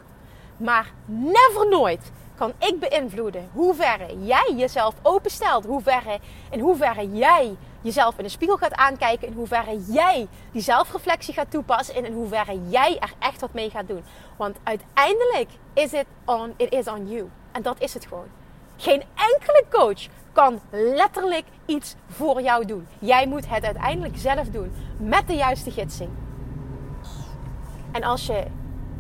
Maar 0.57 0.93
never 1.05 1.69
nooit 1.69 2.13
kan 2.37 2.53
ik 2.59 2.81
beïnvloeden 2.81 3.49
hoe 3.53 3.75
verre 3.75 4.25
jij 4.25 4.55
jezelf 4.57 4.95
openstelt. 5.03 5.65
Hoe 5.65 5.83
verre, 5.83 6.19
in 6.51 6.61
hoeverre 6.61 7.11
jij 7.11 7.57
jezelf 7.81 8.19
in 8.19 8.25
de 8.25 8.31
spiegel 8.31 8.57
gaat 8.57 8.75
aankijken. 8.75 9.29
In 9.29 9.35
hoeverre 9.35 9.81
jij 9.87 10.29
die 10.53 10.63
zelfreflectie 10.63 11.35
gaat 11.35 11.51
toepassen. 11.51 11.95
En 11.95 12.05
in 12.05 12.13
hoeverre 12.13 12.61
jij 12.69 12.99
er 12.99 13.13
echt 13.19 13.41
wat 13.41 13.53
mee 13.53 13.71
gaat 13.71 13.89
doen. 13.89 14.05
Want 14.37 14.57
uiteindelijk 14.63 15.51
is 15.73 15.93
it 15.93 16.07
on, 16.25 16.55
it 16.57 16.73
is 16.73 16.89
on 16.89 17.09
you. 17.09 17.31
En 17.53 17.63
dat 17.63 17.81
is 17.81 17.95
het 17.95 18.07
gewoon. 18.07 18.29
Geen 18.81 19.03
enkele 19.15 19.65
coach 19.71 20.07
kan 20.33 20.61
letterlijk 20.71 21.45
iets 21.67 21.95
voor 22.09 22.43
jou 22.43 22.65
doen. 22.65 22.87
Jij 22.99 23.27
moet 23.27 23.49
het 23.49 23.65
uiteindelijk 23.65 24.17
zelf 24.17 24.49
doen 24.49 24.73
met 24.97 25.27
de 25.27 25.35
juiste 25.35 25.71
gidsing. 25.71 26.11
En 27.93 28.03
als 28.03 28.27
je 28.27 28.45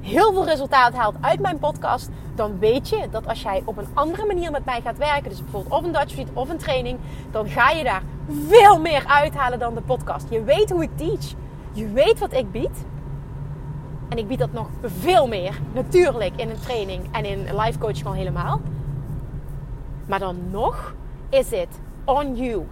heel 0.00 0.32
veel 0.32 0.44
resultaat 0.44 0.94
haalt 0.94 1.14
uit 1.20 1.40
mijn 1.40 1.58
podcast, 1.58 2.08
dan 2.34 2.58
weet 2.58 2.88
je 2.88 3.08
dat 3.10 3.26
als 3.26 3.42
jij 3.42 3.62
op 3.64 3.76
een 3.76 3.88
andere 3.94 4.26
manier 4.26 4.50
met 4.50 4.64
mij 4.64 4.80
gaat 4.80 4.98
werken, 4.98 5.30
dus 5.30 5.42
bijvoorbeeld 5.42 5.72
of 5.72 5.84
een 5.84 5.92
Dutch 5.92 6.14
Retreat 6.16 6.28
of 6.32 6.48
een 6.48 6.58
training, 6.58 6.98
dan 7.30 7.48
ga 7.48 7.70
je 7.70 7.84
daar 7.84 8.02
veel 8.48 8.80
meer 8.80 9.04
uithalen 9.06 9.58
dan 9.58 9.74
de 9.74 9.80
podcast. 9.80 10.26
Je 10.30 10.42
weet 10.44 10.70
hoe 10.70 10.82
ik 10.82 10.96
teach. 10.96 11.34
Je 11.72 11.92
weet 11.92 12.18
wat 12.18 12.32
ik 12.32 12.52
bied. 12.52 12.84
En 14.08 14.18
ik 14.18 14.28
bied 14.28 14.38
dat 14.38 14.52
nog 14.52 14.66
veel 14.82 15.28
meer, 15.28 15.60
natuurlijk, 15.72 16.36
in 16.36 16.50
een 16.50 16.60
training 16.60 17.08
en 17.12 17.24
in 17.24 17.56
life 17.56 17.78
coaching 17.78 18.06
al 18.06 18.12
helemaal. 18.12 18.60
Maar 20.08 20.18
dan 20.18 20.50
nog 20.50 20.94
is 21.28 21.50
het 21.50 21.80
on 22.04 22.36
you 22.36 22.66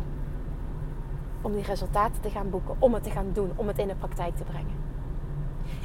om 1.40 1.53
die 1.53 1.62
resultaten 1.64 2.22
te 2.22 2.31
gaan 2.31 2.51
boeken, 2.51 2.77
om 2.79 2.94
het 2.94 3.03
te 3.03 3.11
gaan 3.11 3.31
doen, 3.33 3.51
om 3.57 3.66
het 3.66 3.79
in 3.79 3.88
de 3.88 3.94
praktijk 3.94 4.37
te 4.37 4.44
brengen. 4.44 4.85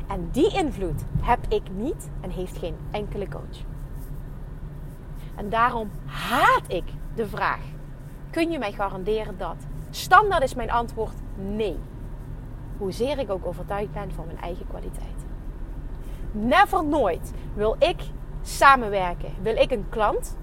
En 0.07 0.29
die 0.31 0.53
invloed 0.53 1.03
heb 1.21 1.39
ik 1.49 1.61
niet 1.71 2.09
en 2.21 2.29
heeft 2.29 2.57
geen 2.57 2.75
enkele 2.91 3.27
coach. 3.27 3.57
En 5.35 5.49
daarom 5.49 5.91
haat 6.05 6.63
ik 6.67 6.83
de 7.15 7.27
vraag: 7.27 7.61
kun 8.29 8.51
je 8.51 8.59
mij 8.59 8.71
garanderen 8.71 9.37
dat? 9.37 9.55
Standaard 9.89 10.43
is 10.43 10.55
mijn 10.55 10.71
antwoord 10.71 11.15
nee. 11.35 11.77
Hoezeer 12.77 13.19
ik 13.19 13.29
ook 13.29 13.45
overtuigd 13.45 13.91
ben 13.91 14.11
van 14.11 14.25
mijn 14.25 14.41
eigen 14.41 14.67
kwaliteit. 14.67 15.25
Never 16.31 16.85
nooit 16.85 17.33
wil 17.53 17.75
ik 17.79 18.01
samenwerken. 18.41 19.33
Wil 19.41 19.55
ik 19.55 19.71
een 19.71 19.85
klant 19.89 20.37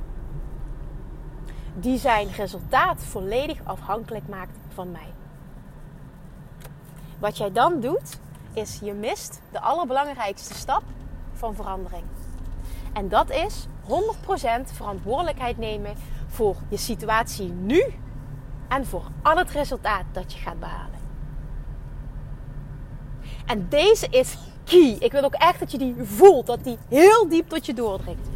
die 1.80 1.98
zijn 1.98 2.28
resultaat 2.36 3.02
volledig 3.04 3.58
afhankelijk 3.64 4.28
maakt 4.28 4.58
van 4.74 4.90
mij. 4.90 5.12
Wat 7.18 7.36
jij 7.36 7.52
dan 7.52 7.80
doet, 7.80 8.18
is 8.52 8.78
je 8.82 8.92
mist 8.92 9.40
de 9.52 9.60
allerbelangrijkste 9.60 10.54
stap 10.54 10.82
van 11.32 11.54
verandering. 11.54 12.04
En 12.92 13.08
dat 13.08 13.30
is 13.30 13.66
100% 13.86 13.88
verantwoordelijkheid 14.72 15.58
nemen 15.58 15.94
voor 16.26 16.56
je 16.68 16.76
situatie 16.76 17.48
nu 17.48 17.84
en 18.68 18.86
voor 18.86 19.04
al 19.22 19.36
het 19.36 19.50
resultaat 19.50 20.04
dat 20.12 20.32
je 20.32 20.38
gaat 20.38 20.60
behalen. 20.60 20.98
En 23.46 23.66
deze 23.68 24.06
is 24.10 24.38
key. 24.64 24.96
Ik 24.98 25.12
wil 25.12 25.22
ook 25.22 25.34
echt 25.34 25.58
dat 25.58 25.70
je 25.70 25.78
die 25.78 25.94
voelt, 26.02 26.46
dat 26.46 26.64
die 26.64 26.78
heel 26.88 27.28
diep 27.28 27.48
tot 27.48 27.66
je 27.66 27.74
doordringt. 27.74 28.28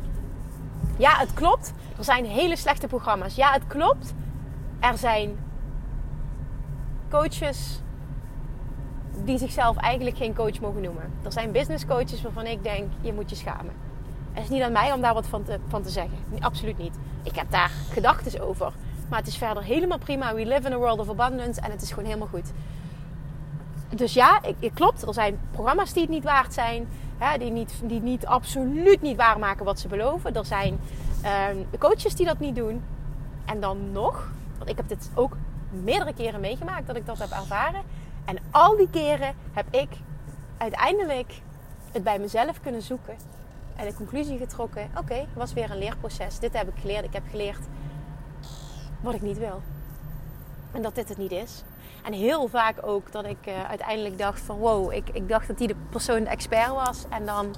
Ja, 0.99 1.17
het 1.17 1.35
klopt. 1.35 1.73
Er 1.99 2.05
zijn 2.05 2.25
hele 2.25 2.57
slechte 2.57 2.87
programma's. 2.87 3.35
Ja, 3.35 3.53
het 3.53 3.67
klopt. 3.67 4.15
Er 4.81 4.99
zijn 4.99 5.39
coaches 7.11 7.81
die 9.25 9.39
zichzelf 9.39 9.77
eigenlijk 9.77 10.17
geen 10.17 10.35
coach 10.35 10.61
mogen 10.61 10.83
noemen. 10.83 11.13
Er 11.23 11.33
zijn 11.33 11.53
business 11.53 11.87
coaches 11.87 12.23
waarvan 12.23 12.47
ik 12.47 12.63
denk, 12.63 12.91
je 13.01 13.13
moet 13.13 13.31
je 13.31 13.37
schamen. 13.37 13.73
Het 14.33 14.43
is 14.43 14.49
niet 14.49 14.63
aan 14.63 14.73
mij 14.73 14.93
om 14.93 15.01
daar 15.01 15.15
wat 15.15 15.27
van 15.27 15.45
te, 15.45 15.59
van 15.69 15.83
te 15.83 15.91
zeggen. 15.91 16.19
Absoluut 16.41 16.79
niet. 16.79 16.95
Ik 17.23 17.35
heb 17.35 17.51
daar 17.51 17.71
gedachten 17.91 18.41
over. 18.41 18.73
Maar 19.09 19.19
het 19.19 19.29
is 19.29 19.37
verder 19.37 19.63
helemaal 19.63 19.99
prima. 19.99 20.35
We 20.35 20.47
live 20.47 20.67
in 20.67 20.73
a 20.73 20.77
world 20.77 20.99
of 20.99 21.09
abundance 21.09 21.61
en 21.61 21.71
het 21.71 21.83
is 21.83 21.89
gewoon 21.89 22.05
helemaal 22.05 22.29
goed. 22.29 22.53
Dus 23.89 24.15
ja, 24.15 24.41
het 24.61 24.75
klopt. 24.75 25.07
Er 25.07 25.15
zijn 25.15 25.41
programma's 25.51 25.93
die 25.93 26.03
het 26.03 26.11
niet 26.11 26.25
waard 26.25 26.55
zijn. 26.55 26.89
Hè, 27.19 27.39
die, 27.39 27.51
niet, 27.51 27.81
die 27.85 28.01
niet 28.01 28.27
absoluut 28.27 29.03
niet 29.03 29.17
waarmaken 29.17 29.65
wat 29.65 29.81
ze 29.81 29.89
beloven. 29.89 30.35
Er 30.35 30.45
zijn 30.45 30.79
uh, 31.23 31.79
coaches 31.79 32.15
die 32.15 32.27
dat 32.27 32.39
niet 32.39 32.57
doen. 32.57 32.83
En 33.45 33.61
dan 33.61 33.93
nog, 33.93 34.31
want 34.59 34.71
ik 34.71 34.77
heb 34.77 34.89
dit 34.89 35.11
ook 35.15 35.37
meerdere 35.71 36.15
keren 36.15 36.41
meegemaakt 36.41 36.87
dat 36.87 36.97
ik 36.97 37.07
dat 37.07 37.19
heb 37.19 37.31
ervaren. 37.31 37.83
En 38.25 38.39
al 38.51 38.77
die 38.77 38.91
keren 38.91 39.35
heb 39.53 39.67
ik 39.71 39.89
uiteindelijk 40.57 41.41
het 41.93 42.05
bij 42.05 42.19
mezelf 42.19 42.61
kunnen 42.61 42.83
zoeken. 42.83 43.17
En 43.77 43.87
de 43.87 43.95
conclusie 43.95 44.39
getrokken: 44.39 44.89
oké, 44.91 45.01
okay, 45.01 45.29
was 45.35 45.53
weer 45.53 45.71
een 45.71 45.79
leerproces. 45.79 46.39
Dit 46.39 46.53
heb 46.53 46.69
ik 46.69 46.81
geleerd. 46.81 47.05
Ik 47.05 47.13
heb 47.13 47.23
geleerd 47.31 47.65
wat 49.01 49.15
ik 49.15 49.23
niet 49.23 49.39
wil. 49.39 49.63
En 50.73 50.83
dat 50.83 50.95
dit 50.95 51.09
het 51.09 51.19
niet 51.19 51.31
is. 51.31 51.63
En 52.03 52.13
heel 52.13 52.49
vaak 52.49 52.87
ook 52.87 53.13
dat 53.13 53.25
ik 53.25 53.47
uh, 53.47 53.65
uiteindelijk 53.69 54.19
dacht 54.19 54.41
van 54.41 54.57
wow, 54.57 54.93
ik, 54.93 55.09
ik 55.13 55.29
dacht 55.29 55.47
dat 55.47 55.59
die 55.59 55.69
de 55.69 55.75
persoon 55.91 56.25
de 56.25 56.31
expert 56.31 56.71
was. 56.71 57.05
En 57.09 57.27
dan 57.27 57.55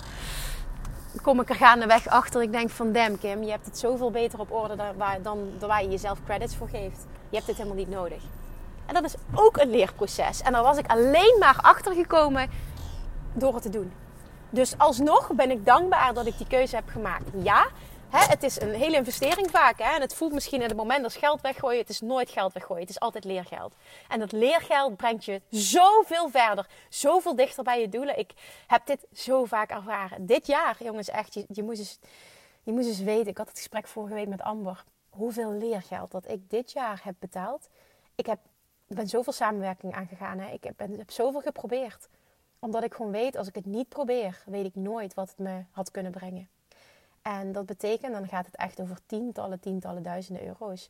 kom 1.22 1.40
ik 1.40 1.48
er 1.48 1.54
gaandeweg 1.54 2.08
achter. 2.08 2.42
Ik 2.42 2.52
denk 2.52 2.70
van 2.70 2.92
damn 2.92 3.18
Kim, 3.18 3.42
je 3.42 3.50
hebt 3.50 3.66
het 3.66 3.78
zoveel 3.78 4.10
beter 4.10 4.38
op 4.38 4.52
orde 4.52 4.76
dan 4.76 4.96
waar, 4.96 5.22
dan, 5.22 5.38
dan 5.58 5.68
waar 5.68 5.82
je 5.82 5.88
jezelf 5.88 6.18
credits 6.24 6.56
voor 6.56 6.68
geeft. 6.68 7.06
Je 7.28 7.36
hebt 7.36 7.46
dit 7.46 7.56
helemaal 7.56 7.76
niet 7.76 7.90
nodig. 7.90 8.22
En 8.86 8.94
dat 8.94 9.04
is 9.04 9.14
ook 9.34 9.56
een 9.56 9.70
leerproces. 9.70 10.42
En 10.42 10.52
daar 10.52 10.62
was 10.62 10.78
ik 10.78 10.86
alleen 10.86 11.36
maar 11.38 11.58
achter 11.62 11.94
gekomen 11.94 12.50
door 13.32 13.54
het 13.54 13.62
te 13.62 13.70
doen. 13.70 13.92
Dus 14.50 14.78
alsnog 14.78 15.30
ben 15.32 15.50
ik 15.50 15.64
dankbaar 15.64 16.14
dat 16.14 16.26
ik 16.26 16.38
die 16.38 16.46
keuze 16.46 16.74
heb 16.74 16.88
gemaakt. 16.88 17.30
Ja, 17.42 17.66
hè, 18.18 18.26
het 18.30 18.42
is 18.42 18.60
een 18.60 18.74
hele 18.74 18.96
investering 18.96 19.50
vaak. 19.50 19.78
Hè, 19.78 19.94
en 19.94 20.00
het 20.00 20.14
voelt 20.14 20.32
misschien 20.32 20.62
in 20.62 20.68
het 20.68 20.76
moment 20.76 21.04
als 21.04 21.16
geld 21.16 21.40
weggooien. 21.40 21.80
Het 21.80 21.88
is 21.88 22.00
nooit 22.00 22.30
geld 22.30 22.52
weggooien. 22.52 22.80
Het 22.80 22.90
is 22.90 23.00
altijd 23.00 23.24
leergeld. 23.24 23.74
En 24.08 24.18
dat 24.18 24.32
leergeld 24.32 24.96
brengt 24.96 25.24
je 25.24 25.42
zoveel 25.50 26.28
verder. 26.28 26.66
Zoveel 26.88 27.36
dichter 27.36 27.64
bij 27.64 27.80
je 27.80 27.88
doelen. 27.88 28.18
Ik 28.18 28.32
heb 28.66 28.86
dit 28.86 29.06
zo 29.12 29.44
vaak 29.44 29.70
ervaren. 29.70 30.26
Dit 30.26 30.46
jaar, 30.46 30.76
jongens, 30.78 31.08
echt. 31.08 31.34
Je, 31.34 31.44
je, 31.48 31.62
moest, 31.62 31.78
eens, 31.78 31.98
je 32.62 32.72
moest 32.72 32.88
eens 32.88 33.00
weten. 33.00 33.26
Ik 33.26 33.38
had 33.38 33.48
het 33.48 33.56
gesprek 33.56 33.86
vorige 33.86 34.14
week 34.14 34.28
met 34.28 34.42
Amber. 34.42 34.84
Hoeveel 35.08 35.52
leergeld 35.52 36.10
dat 36.10 36.28
ik 36.28 36.50
dit 36.50 36.72
jaar 36.72 37.00
heb 37.04 37.14
betaald. 37.18 37.68
Ik 38.14 38.26
heb, 38.26 38.38
ben 38.86 39.08
zoveel 39.08 39.32
samenwerking 39.32 39.94
aangegaan. 39.94 40.38
Hè. 40.38 40.52
Ik 40.52 40.64
heb, 40.64 40.76
ben, 40.76 40.98
heb 40.98 41.10
zoveel 41.10 41.40
geprobeerd 41.40 42.08
omdat 42.64 42.84
ik 42.84 42.94
gewoon 42.94 43.12
weet, 43.12 43.36
als 43.36 43.48
ik 43.48 43.54
het 43.54 43.66
niet 43.66 43.88
probeer, 43.88 44.42
weet 44.46 44.64
ik 44.64 44.74
nooit 44.74 45.14
wat 45.14 45.28
het 45.28 45.38
me 45.38 45.64
had 45.70 45.90
kunnen 45.90 46.12
brengen. 46.12 46.48
En 47.24 47.52
dat 47.52 47.66
betekent, 47.66 48.12
dan 48.12 48.28
gaat 48.28 48.46
het 48.46 48.56
echt 48.56 48.80
over 48.80 48.98
tientallen, 49.06 49.60
tientallen 49.60 50.02
duizenden 50.02 50.46
euro's. 50.46 50.88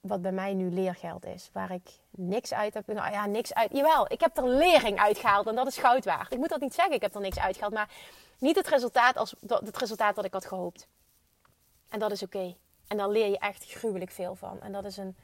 Wat 0.00 0.22
bij 0.22 0.32
mij 0.32 0.54
nu 0.54 0.70
leergeld 0.70 1.24
is. 1.24 1.50
Waar 1.52 1.70
ik 1.70 1.90
niks 2.10 2.52
uit 2.52 2.74
heb. 2.74 2.86
Nou 2.86 3.10
ja, 3.10 3.26
niks 3.26 3.54
uit. 3.54 3.72
Jawel, 3.72 4.12
ik 4.12 4.20
heb 4.20 4.36
er 4.36 4.48
lering 4.48 4.98
uitgehaald 4.98 5.46
en 5.46 5.54
dat 5.54 5.66
is 5.66 5.78
goud 5.78 6.04
waard. 6.04 6.32
Ik 6.32 6.38
moet 6.38 6.48
dat 6.48 6.60
niet 6.60 6.74
zeggen, 6.74 6.94
ik 6.94 7.02
heb 7.02 7.14
er 7.14 7.20
niks 7.20 7.38
uitgehaald. 7.38 7.72
Maar 7.72 7.90
niet 8.38 8.56
het 8.56 8.68
resultaat 8.68 9.16
als 9.16 9.34
het 9.46 9.76
resultaat 9.76 10.14
dat 10.14 10.24
ik 10.24 10.32
had 10.32 10.46
gehoopt. 10.46 10.88
En 11.88 11.98
dat 11.98 12.10
is 12.10 12.22
oké. 12.22 12.56
En 12.86 12.96
dan 12.96 13.10
leer 13.10 13.28
je 13.28 13.38
echt 13.38 13.64
gruwelijk 13.64 14.10
veel 14.10 14.34
van. 14.34 14.60
En 14.60 14.72
dat 14.72 14.84
is 14.84 14.96
een 14.96 15.16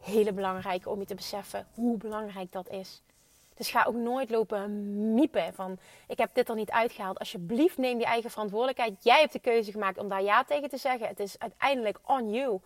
hele 0.00 0.32
belangrijke 0.32 0.90
om 0.90 0.98
je 0.98 1.06
te 1.06 1.14
beseffen 1.14 1.66
hoe 1.74 1.96
belangrijk 1.96 2.52
dat 2.52 2.68
is. 2.68 3.02
Dus 3.60 3.70
ga 3.70 3.84
ook 3.84 3.94
nooit 3.94 4.30
lopen 4.30 5.14
miepen 5.14 5.54
van 5.54 5.78
ik 6.06 6.18
heb 6.18 6.34
dit 6.34 6.48
er 6.48 6.54
niet 6.54 6.70
uitgehaald. 6.70 7.18
Alsjeblieft 7.18 7.78
neem 7.78 7.98
die 7.98 8.06
eigen 8.06 8.30
verantwoordelijkheid. 8.30 9.04
Jij 9.04 9.20
hebt 9.20 9.32
de 9.32 9.38
keuze 9.38 9.70
gemaakt 9.70 9.98
om 9.98 10.08
daar 10.08 10.22
ja 10.22 10.44
tegen 10.44 10.68
te 10.68 10.76
zeggen. 10.76 11.06
Het 11.06 11.20
is 11.20 11.38
uiteindelijk 11.38 11.98
on 12.06 12.30
you. 12.30 12.60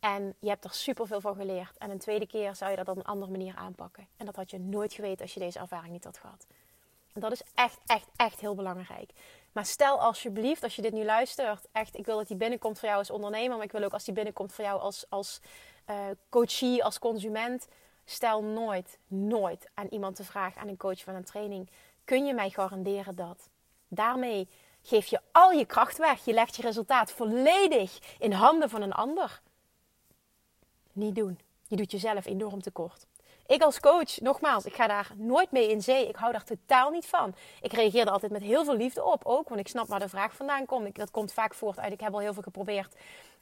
En 0.00 0.34
je 0.38 0.48
hebt 0.48 0.64
er 0.64 0.72
superveel 0.72 1.20
van 1.20 1.34
geleerd. 1.34 1.78
En 1.78 1.90
een 1.90 1.98
tweede 1.98 2.26
keer 2.26 2.54
zou 2.54 2.70
je 2.70 2.76
dat 2.76 2.88
op 2.88 2.96
een 2.96 3.04
andere 3.04 3.30
manier 3.30 3.54
aanpakken. 3.56 4.06
En 4.16 4.26
dat 4.26 4.36
had 4.36 4.50
je 4.50 4.58
nooit 4.58 4.92
geweten 4.92 5.22
als 5.22 5.34
je 5.34 5.40
deze 5.40 5.58
ervaring 5.58 5.92
niet 5.92 6.04
had 6.04 6.18
gehad. 6.18 6.46
En 7.12 7.20
dat 7.20 7.32
is 7.32 7.42
echt, 7.54 7.78
echt, 7.86 8.08
echt 8.16 8.40
heel 8.40 8.54
belangrijk. 8.54 9.10
Maar 9.52 9.66
stel 9.66 10.00
alsjeblieft, 10.00 10.62
als 10.62 10.76
je 10.76 10.82
dit 10.82 10.92
nu 10.92 11.04
luistert, 11.04 11.66
echt, 11.72 11.96
ik 11.96 12.06
wil 12.06 12.16
dat 12.16 12.28
die 12.28 12.36
binnenkomt 12.36 12.78
voor 12.78 12.88
jou 12.88 13.00
als 13.00 13.10
ondernemer, 13.10 13.56
maar 13.56 13.66
ik 13.66 13.72
wil 13.72 13.84
ook 13.84 13.92
als 13.92 14.04
die 14.04 14.14
binnenkomt 14.14 14.52
voor 14.52 14.64
jou 14.64 14.80
als, 14.80 15.06
als 15.08 15.40
uh, 15.90 15.96
coachie, 16.28 16.84
als 16.84 16.98
consument. 16.98 17.68
Stel 18.08 18.42
nooit, 18.42 18.98
nooit 19.06 19.68
aan 19.74 19.86
iemand 19.90 20.16
de 20.16 20.24
vraag, 20.24 20.56
aan 20.56 20.68
een 20.68 20.76
coach 20.76 21.02
van 21.02 21.14
een 21.14 21.24
training: 21.24 21.70
kun 22.04 22.26
je 22.26 22.34
mij 22.34 22.50
garanderen 22.50 23.16
dat? 23.16 23.48
Daarmee 23.88 24.48
geef 24.82 25.06
je 25.06 25.20
al 25.32 25.50
je 25.50 25.64
kracht 25.64 25.98
weg. 25.98 26.24
Je 26.24 26.32
legt 26.32 26.56
je 26.56 26.62
resultaat 26.62 27.10
volledig 27.10 28.16
in 28.18 28.32
handen 28.32 28.70
van 28.70 28.82
een 28.82 28.92
ander. 28.92 29.40
Niet 30.92 31.14
doen. 31.14 31.38
Je 31.68 31.76
doet 31.76 31.90
jezelf 31.90 32.26
enorm 32.26 32.62
tekort. 32.62 33.06
Ik 33.46 33.62
als 33.62 33.80
coach, 33.80 34.20
nogmaals, 34.20 34.64
ik 34.64 34.74
ga 34.74 34.86
daar 34.86 35.10
nooit 35.16 35.50
mee 35.50 35.70
in 35.70 35.82
zee. 35.82 36.08
Ik 36.08 36.16
hou 36.16 36.32
daar 36.32 36.44
totaal 36.44 36.90
niet 36.90 37.06
van. 37.06 37.34
Ik 37.60 37.72
reageer 37.72 38.06
er 38.06 38.10
altijd 38.10 38.32
met 38.32 38.42
heel 38.42 38.64
veel 38.64 38.76
liefde 38.76 39.04
op. 39.04 39.24
Ook, 39.24 39.48
want 39.48 39.60
ik 39.60 39.68
snap 39.68 39.86
waar 39.86 40.00
de 40.00 40.08
vraag 40.08 40.34
vandaan 40.34 40.66
komt. 40.66 40.96
Dat 40.96 41.10
komt 41.10 41.32
vaak 41.32 41.54
voort 41.54 41.78
uit, 41.78 41.92
ik 41.92 42.00
heb 42.00 42.12
al 42.12 42.20
heel 42.20 42.32
veel 42.32 42.42
geprobeerd. 42.42 42.94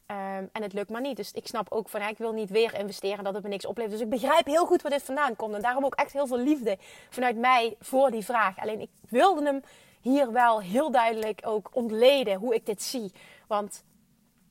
Um, 0.07 0.49
en 0.51 0.61
het 0.61 0.73
lukt 0.73 0.89
maar 0.89 1.01
niet. 1.01 1.17
Dus 1.17 1.31
ik 1.31 1.47
snap 1.47 1.71
ook 1.71 1.89
van, 1.89 2.01
ik 2.01 2.17
wil 2.17 2.31
niet 2.31 2.49
weer 2.49 2.79
investeren 2.79 3.23
dat 3.23 3.33
het 3.33 3.43
me 3.43 3.49
niks 3.49 3.65
oplevert. 3.65 3.93
Dus 3.93 4.03
ik 4.03 4.09
begrijp 4.09 4.45
heel 4.45 4.65
goed 4.65 4.81
waar 4.81 4.91
dit 4.91 5.03
vandaan 5.03 5.35
komt. 5.35 5.53
En 5.53 5.61
daarom 5.61 5.85
ook 5.85 5.95
echt 5.95 6.13
heel 6.13 6.27
veel 6.27 6.37
liefde 6.37 6.77
vanuit 7.09 7.37
mij 7.37 7.75
voor 7.79 8.11
die 8.11 8.25
vraag. 8.25 8.57
Alleen 8.57 8.81
ik 8.81 8.89
wilde 9.09 9.43
hem 9.43 9.61
hier 10.01 10.31
wel 10.31 10.61
heel 10.61 10.91
duidelijk 10.91 11.41
ook 11.43 11.69
ontleden 11.73 12.35
hoe 12.35 12.55
ik 12.55 12.65
dit 12.65 12.81
zie. 12.81 13.11
Want 13.47 13.83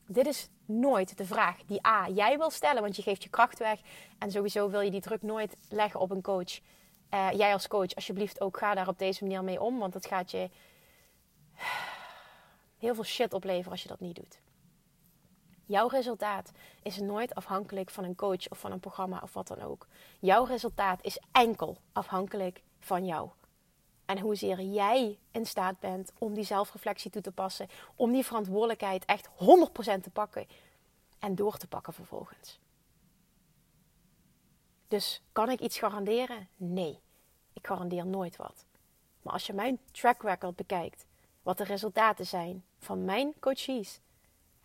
dit 0.07 0.27
is 0.27 0.49
nooit 0.67 1.17
de 1.17 1.25
vraag 1.25 1.57
die 1.67 1.87
A, 1.87 2.09
jij 2.09 2.39
wil 2.39 2.51
stellen, 2.51 2.83
want 2.83 2.97
je 2.97 3.03
geeft 3.03 3.23
je 3.23 3.29
kracht 3.29 3.59
weg. 3.59 3.81
En 4.19 4.31
sowieso 4.31 4.71
wil 4.71 4.81
je 4.81 4.91
die 4.91 5.01
druk 5.01 5.23
nooit 5.23 5.57
leggen 5.69 6.01
op 6.01 6.11
een 6.11 6.23
coach. 6.23 6.61
Uh, 7.11 7.31
jij 7.33 7.53
als 7.53 7.69
coach, 7.69 7.95
alsjeblieft 7.95 8.41
ook 8.41 8.57
ga 8.57 8.75
daar 8.75 8.89
op 8.89 8.99
deze 8.99 9.25
manier 9.25 9.45
mee 9.45 9.61
om. 9.61 9.79
Want 9.79 9.95
het 9.95 10.07
gaat 10.07 10.31
je 10.31 10.51
heel 12.79 12.95
veel 12.95 13.05
shit 13.05 13.33
opleveren 13.33 13.71
als 13.71 13.83
je 13.83 13.89
dat 13.89 14.01
niet 14.01 14.17
doet. 14.17 14.39
Jouw 15.67 15.89
resultaat 15.89 16.53
is 16.83 16.99
nooit 16.99 17.35
afhankelijk 17.35 17.91
van 17.91 18.05
een 18.05 18.15
coach 18.15 18.49
of 18.49 18.59
van 18.59 18.73
een 18.73 18.81
programma 18.81 19.21
of 19.23 19.33
wat 19.33 19.49
dan 19.49 19.63
ook. 19.63 19.87
Jouw 20.21 20.45
resultaat 20.45 21.03
is 21.03 21.21
enkel 21.33 21.77
afhankelijk 21.93 22.63
van 22.81 23.07
jou. 23.07 23.31
En 24.05 24.19
hoezeer 24.19 24.61
jij 24.61 25.19
in 25.31 25.47
staat 25.47 25.79
bent 25.81 26.13
om 26.19 26.35
die 26.35 26.45
zelfreflectie 26.45 27.11
toe 27.11 27.23
te 27.23 27.33
passen, 27.33 27.69
om 27.95 28.13
die 28.13 28.25
verantwoordelijkheid 28.25 29.05
echt 29.05 29.29
100% 29.29 29.33
te 30.01 30.11
pakken 30.13 30.47
en 31.19 31.35
door 31.35 31.57
te 31.57 31.67
pakken 31.67 31.93
vervolgens. 31.93 32.59
Dus 34.89 35.23
kan 35.33 35.51
ik 35.51 35.61
iets 35.61 35.79
garanderen? 35.79 36.49
Nee, 36.57 37.01
ik 37.53 37.67
garandeer 37.67 38.07
nooit 38.07 38.37
wat. 38.37 38.65
Maar 39.23 39.33
als 39.33 39.47
je 39.47 39.53
mijn 39.53 39.79
track 39.91 40.23
record 40.23 40.57
bekijkt, 40.57 41.07
wat 41.43 41.59
de 41.59 41.65
resultaten 41.65 42.27
zijn 42.27 42.65
van 42.79 43.05
mijn 43.05 43.35
coaches, 43.41 44.01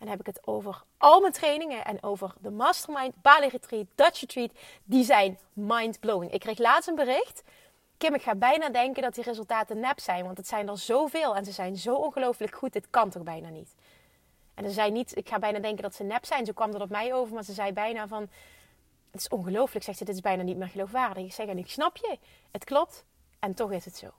en 0.00 0.06
dan 0.06 0.08
heb 0.08 0.20
ik 0.20 0.34
het 0.34 0.46
over 0.46 0.82
al 0.96 1.20
mijn 1.20 1.32
trainingen 1.32 1.84
en 1.84 2.02
over 2.02 2.34
de 2.38 2.50
Mastermind, 2.50 3.22
Bali 3.22 3.48
Retreat, 3.48 3.86
Dutch 3.94 4.20
Retreat. 4.20 4.50
Die 4.84 5.04
zijn 5.04 5.38
mind-blowing. 5.52 6.32
Ik 6.32 6.40
kreeg 6.40 6.58
laatst 6.58 6.88
een 6.88 6.94
bericht. 6.94 7.42
Kim, 7.96 8.14
ik 8.14 8.22
ga 8.22 8.34
bijna 8.34 8.68
denken 8.68 9.02
dat 9.02 9.14
die 9.14 9.24
resultaten 9.24 9.80
nep 9.80 10.00
zijn. 10.00 10.24
Want 10.24 10.36
het 10.36 10.46
zijn 10.46 10.68
er 10.68 10.78
zoveel 10.78 11.36
en 11.36 11.44
ze 11.44 11.52
zijn 11.52 11.76
zo 11.76 11.94
ongelooflijk 11.94 12.54
goed. 12.54 12.72
Dit 12.72 12.86
kan 12.90 13.10
toch 13.10 13.22
bijna 13.22 13.48
niet? 13.48 13.74
En 14.54 14.64
ze 14.64 14.70
zei 14.70 14.90
niet, 14.90 15.16
ik 15.16 15.28
ga 15.28 15.38
bijna 15.38 15.58
denken 15.58 15.82
dat 15.82 15.94
ze 15.94 16.02
nep 16.02 16.24
zijn. 16.24 16.46
Zo 16.46 16.52
kwam 16.52 16.72
dat 16.72 16.80
op 16.80 16.90
mij 16.90 17.14
over. 17.14 17.34
Maar 17.34 17.44
ze 17.44 17.52
zei 17.52 17.72
bijna 17.72 18.08
van, 18.08 18.28
het 19.10 19.20
is 19.20 19.28
ongelooflijk. 19.28 19.84
Zegt 19.84 19.98
ze, 19.98 20.04
dit 20.04 20.14
is 20.14 20.20
bijna 20.20 20.42
niet 20.42 20.56
meer 20.56 20.68
geloofwaardig. 20.68 21.24
Ik 21.24 21.32
zeg, 21.32 21.46
en 21.46 21.58
ik 21.58 21.70
snap 21.70 21.96
je. 21.96 22.18
Het 22.50 22.64
klopt. 22.64 23.04
En 23.38 23.54
toch 23.54 23.72
is 23.72 23.84
het 23.84 23.96
zo. 23.96 24.10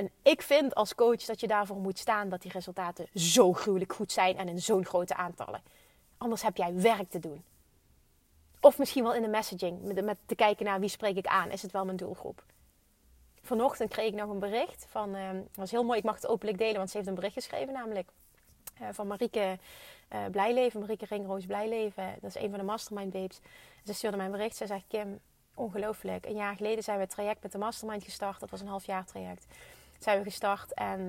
En 0.00 0.10
ik 0.22 0.42
vind 0.42 0.74
als 0.74 0.94
coach 0.94 1.24
dat 1.24 1.40
je 1.40 1.46
daarvoor 1.46 1.76
moet 1.76 1.98
staan 1.98 2.28
dat 2.28 2.42
die 2.42 2.52
resultaten 2.52 3.06
zo 3.14 3.52
gruwelijk 3.52 3.92
goed 3.92 4.12
zijn 4.12 4.36
en 4.36 4.48
in 4.48 4.60
zo'n 4.60 4.86
grote 4.86 5.14
aantallen. 5.14 5.62
Anders 6.18 6.42
heb 6.42 6.56
jij 6.56 6.74
werk 6.74 7.10
te 7.10 7.18
doen. 7.18 7.44
Of 8.60 8.78
misschien 8.78 9.02
wel 9.02 9.14
in 9.14 9.22
de 9.22 9.28
messaging, 9.28 10.02
met, 10.02 10.18
te 10.26 10.34
kijken 10.34 10.64
naar 10.64 10.80
wie 10.80 10.88
spreek 10.88 11.16
ik 11.16 11.26
aan. 11.26 11.50
Is 11.50 11.62
het 11.62 11.72
wel 11.72 11.84
mijn 11.84 11.96
doelgroep? 11.96 12.44
Vanochtend 13.42 13.90
kreeg 13.90 14.06
ik 14.06 14.14
nog 14.14 14.30
een 14.30 14.38
bericht 14.38 14.86
van, 14.88 15.12
dat 15.12 15.54
was 15.54 15.70
heel 15.70 15.84
mooi, 15.84 15.98
ik 15.98 16.04
mag 16.04 16.14
het 16.14 16.26
openlijk 16.26 16.58
delen, 16.58 16.76
want 16.76 16.90
ze 16.90 16.96
heeft 16.96 17.08
een 17.08 17.14
bericht 17.14 17.34
geschreven 17.34 17.72
namelijk. 17.72 18.08
Uh, 18.80 18.88
van 18.92 19.06
Marieke 19.06 19.58
uh, 20.12 20.18
Blijleven, 20.30 20.80
Marieke 20.80 21.04
Ringroos 21.04 21.46
Blijleven. 21.46 22.14
Dat 22.20 22.34
is 22.34 22.42
een 22.42 22.50
van 22.50 22.58
de 22.58 22.64
mastermind 22.64 23.12
babes. 23.12 23.40
Ze 23.84 23.94
stuurde 23.94 24.16
mij 24.16 24.26
een 24.26 24.32
bericht, 24.32 24.56
ze 24.56 24.66
zegt 24.66 24.84
Kim, 24.88 25.20
ongelooflijk. 25.54 26.26
Een 26.26 26.36
jaar 26.36 26.56
geleden 26.56 26.84
zijn 26.84 26.96
we 26.96 27.02
het 27.02 27.12
traject 27.12 27.42
met 27.42 27.52
de 27.52 27.58
mastermind 27.58 28.04
gestart. 28.04 28.40
Dat 28.40 28.50
was 28.50 28.60
een 28.60 28.66
half 28.66 28.86
jaar 28.86 29.04
traject 29.04 29.46
zijn 30.02 30.18
we 30.18 30.24
gestart. 30.24 30.74
En 30.74 31.00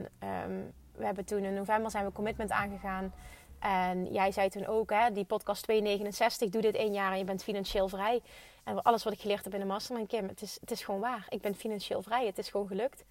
um, 0.46 0.74
we 0.96 1.06
hebben 1.06 1.26
toen 1.26 1.44
in 1.44 1.54
november 1.54 1.92
zijn 1.92 2.06
we 2.06 2.12
commitment 2.12 2.52
aangegaan. 2.52 3.14
En 3.60 4.12
jij 4.12 4.32
zei 4.32 4.50
toen 4.50 4.66
ook, 4.66 4.90
hè, 4.90 5.12
die 5.12 5.26
podcast 5.26 5.64
269, 5.64 6.50
doe 6.50 6.62
dit 6.62 6.76
één 6.76 6.94
jaar 6.94 7.12
en 7.12 7.18
je 7.18 7.24
bent 7.24 7.44
financieel 7.44 7.88
vrij. 7.88 8.22
En 8.64 8.82
alles 8.82 9.04
wat 9.04 9.14
ik 9.14 9.20
geleerd 9.20 9.44
heb 9.44 9.54
in 9.54 9.60
de 9.60 9.66
mastermind, 9.66 10.08
Kim, 10.08 10.28
het 10.28 10.42
is, 10.42 10.58
het 10.60 10.72
is 10.72 10.84
gewoon 10.84 11.00
waar. 11.00 11.26
Ik 11.30 11.42
ben 11.42 11.56
financieel 11.56 12.02
vrij. 12.02 12.26
Het 12.26 12.38
is 12.38 12.50
gewoon 12.50 12.68
gelukt. 12.68 13.04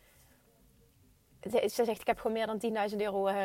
Ze 1.51 1.85
zegt, 1.85 2.01
ik 2.01 2.07
heb 2.07 2.19
gewoon 2.19 2.33
meer 2.33 2.47
dan 2.47 2.91
10.000 2.91 2.97
euro, 2.97 3.29
uh, 3.29 3.37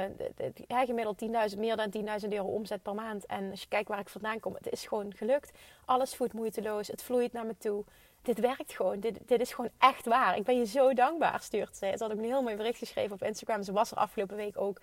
gemiddeld 0.68 1.52
10.000, 1.54 1.60
meer 1.60 1.76
dan 1.76 1.94
10.000 2.24 2.30
euro 2.30 2.48
omzet 2.48 2.82
per 2.82 2.96
maand. 2.96 3.26
En 3.26 3.52
als 3.52 3.62
je 3.62 3.68
kijkt 3.68 3.90
waar 3.90 4.00
ik 4.00 4.10
vandaan 4.10 4.40
kom, 4.40 4.54
het 4.54 4.72
is 4.72 4.86
gewoon 4.86 5.14
gelukt. 5.14 5.58
Alles 5.86 6.16
voelt 6.16 6.34
moeiteloos, 6.34 6.88
het 6.88 7.04
vloeit 7.04 7.34
naar 7.34 7.46
me 7.46 7.58
toe 7.58 7.84
dit 8.26 8.40
werkt 8.40 8.74
gewoon. 8.74 9.00
Dit, 9.00 9.20
dit 9.26 9.42
is 9.42 9.54
gewoon 9.54 9.70
echt 9.80 10.06
waar. 10.06 10.38
Ik 10.38 10.44
ben 10.44 10.58
je 10.58 10.66
zo 10.66 10.94
dankbaar, 10.94 11.42
stuurt 11.42 11.78
ze. 11.78 11.92
Ze 11.98 12.04
had 12.04 12.12
ook 12.12 12.18
een 12.18 12.24
heel 12.24 12.42
mooi 12.42 12.56
bericht 12.56 12.78
geschreven 12.78 13.14
op 13.14 13.24
Instagram. 13.24 13.64
Ze 13.64 13.72
was 13.72 13.92
er 13.92 13.98
afgelopen 13.98 14.36
week 14.36 14.58
ook 14.58 14.82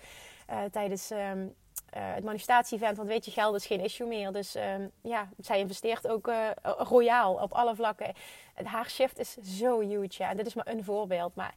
uh, 0.51 0.59
tijdens 0.71 1.11
um, 1.11 1.55
uh, 1.97 2.15
het 2.15 2.25
manifestatie-event. 2.25 2.97
Want 2.97 3.09
weet 3.09 3.25
je, 3.25 3.31
geld 3.31 3.55
is 3.55 3.67
geen 3.67 3.81
issue 3.81 4.07
meer. 4.07 4.33
Dus 4.33 4.57
um, 4.57 4.91
ja, 5.03 5.29
zij 5.39 5.59
investeert 5.59 6.09
ook 6.09 6.29
uh, 6.29 6.49
royaal 6.63 7.35
op 7.35 7.53
alle 7.53 7.75
vlakken. 7.75 8.15
Haar 8.65 8.91
shift 8.91 9.19
is 9.19 9.37
zo 9.37 9.81
huge. 9.81 10.23
Ja. 10.23 10.31
En 10.31 10.37
dit 10.37 10.47
is 10.47 10.55
maar 10.55 10.67
een 10.67 10.85
voorbeeld. 10.85 11.35
Maar 11.35 11.55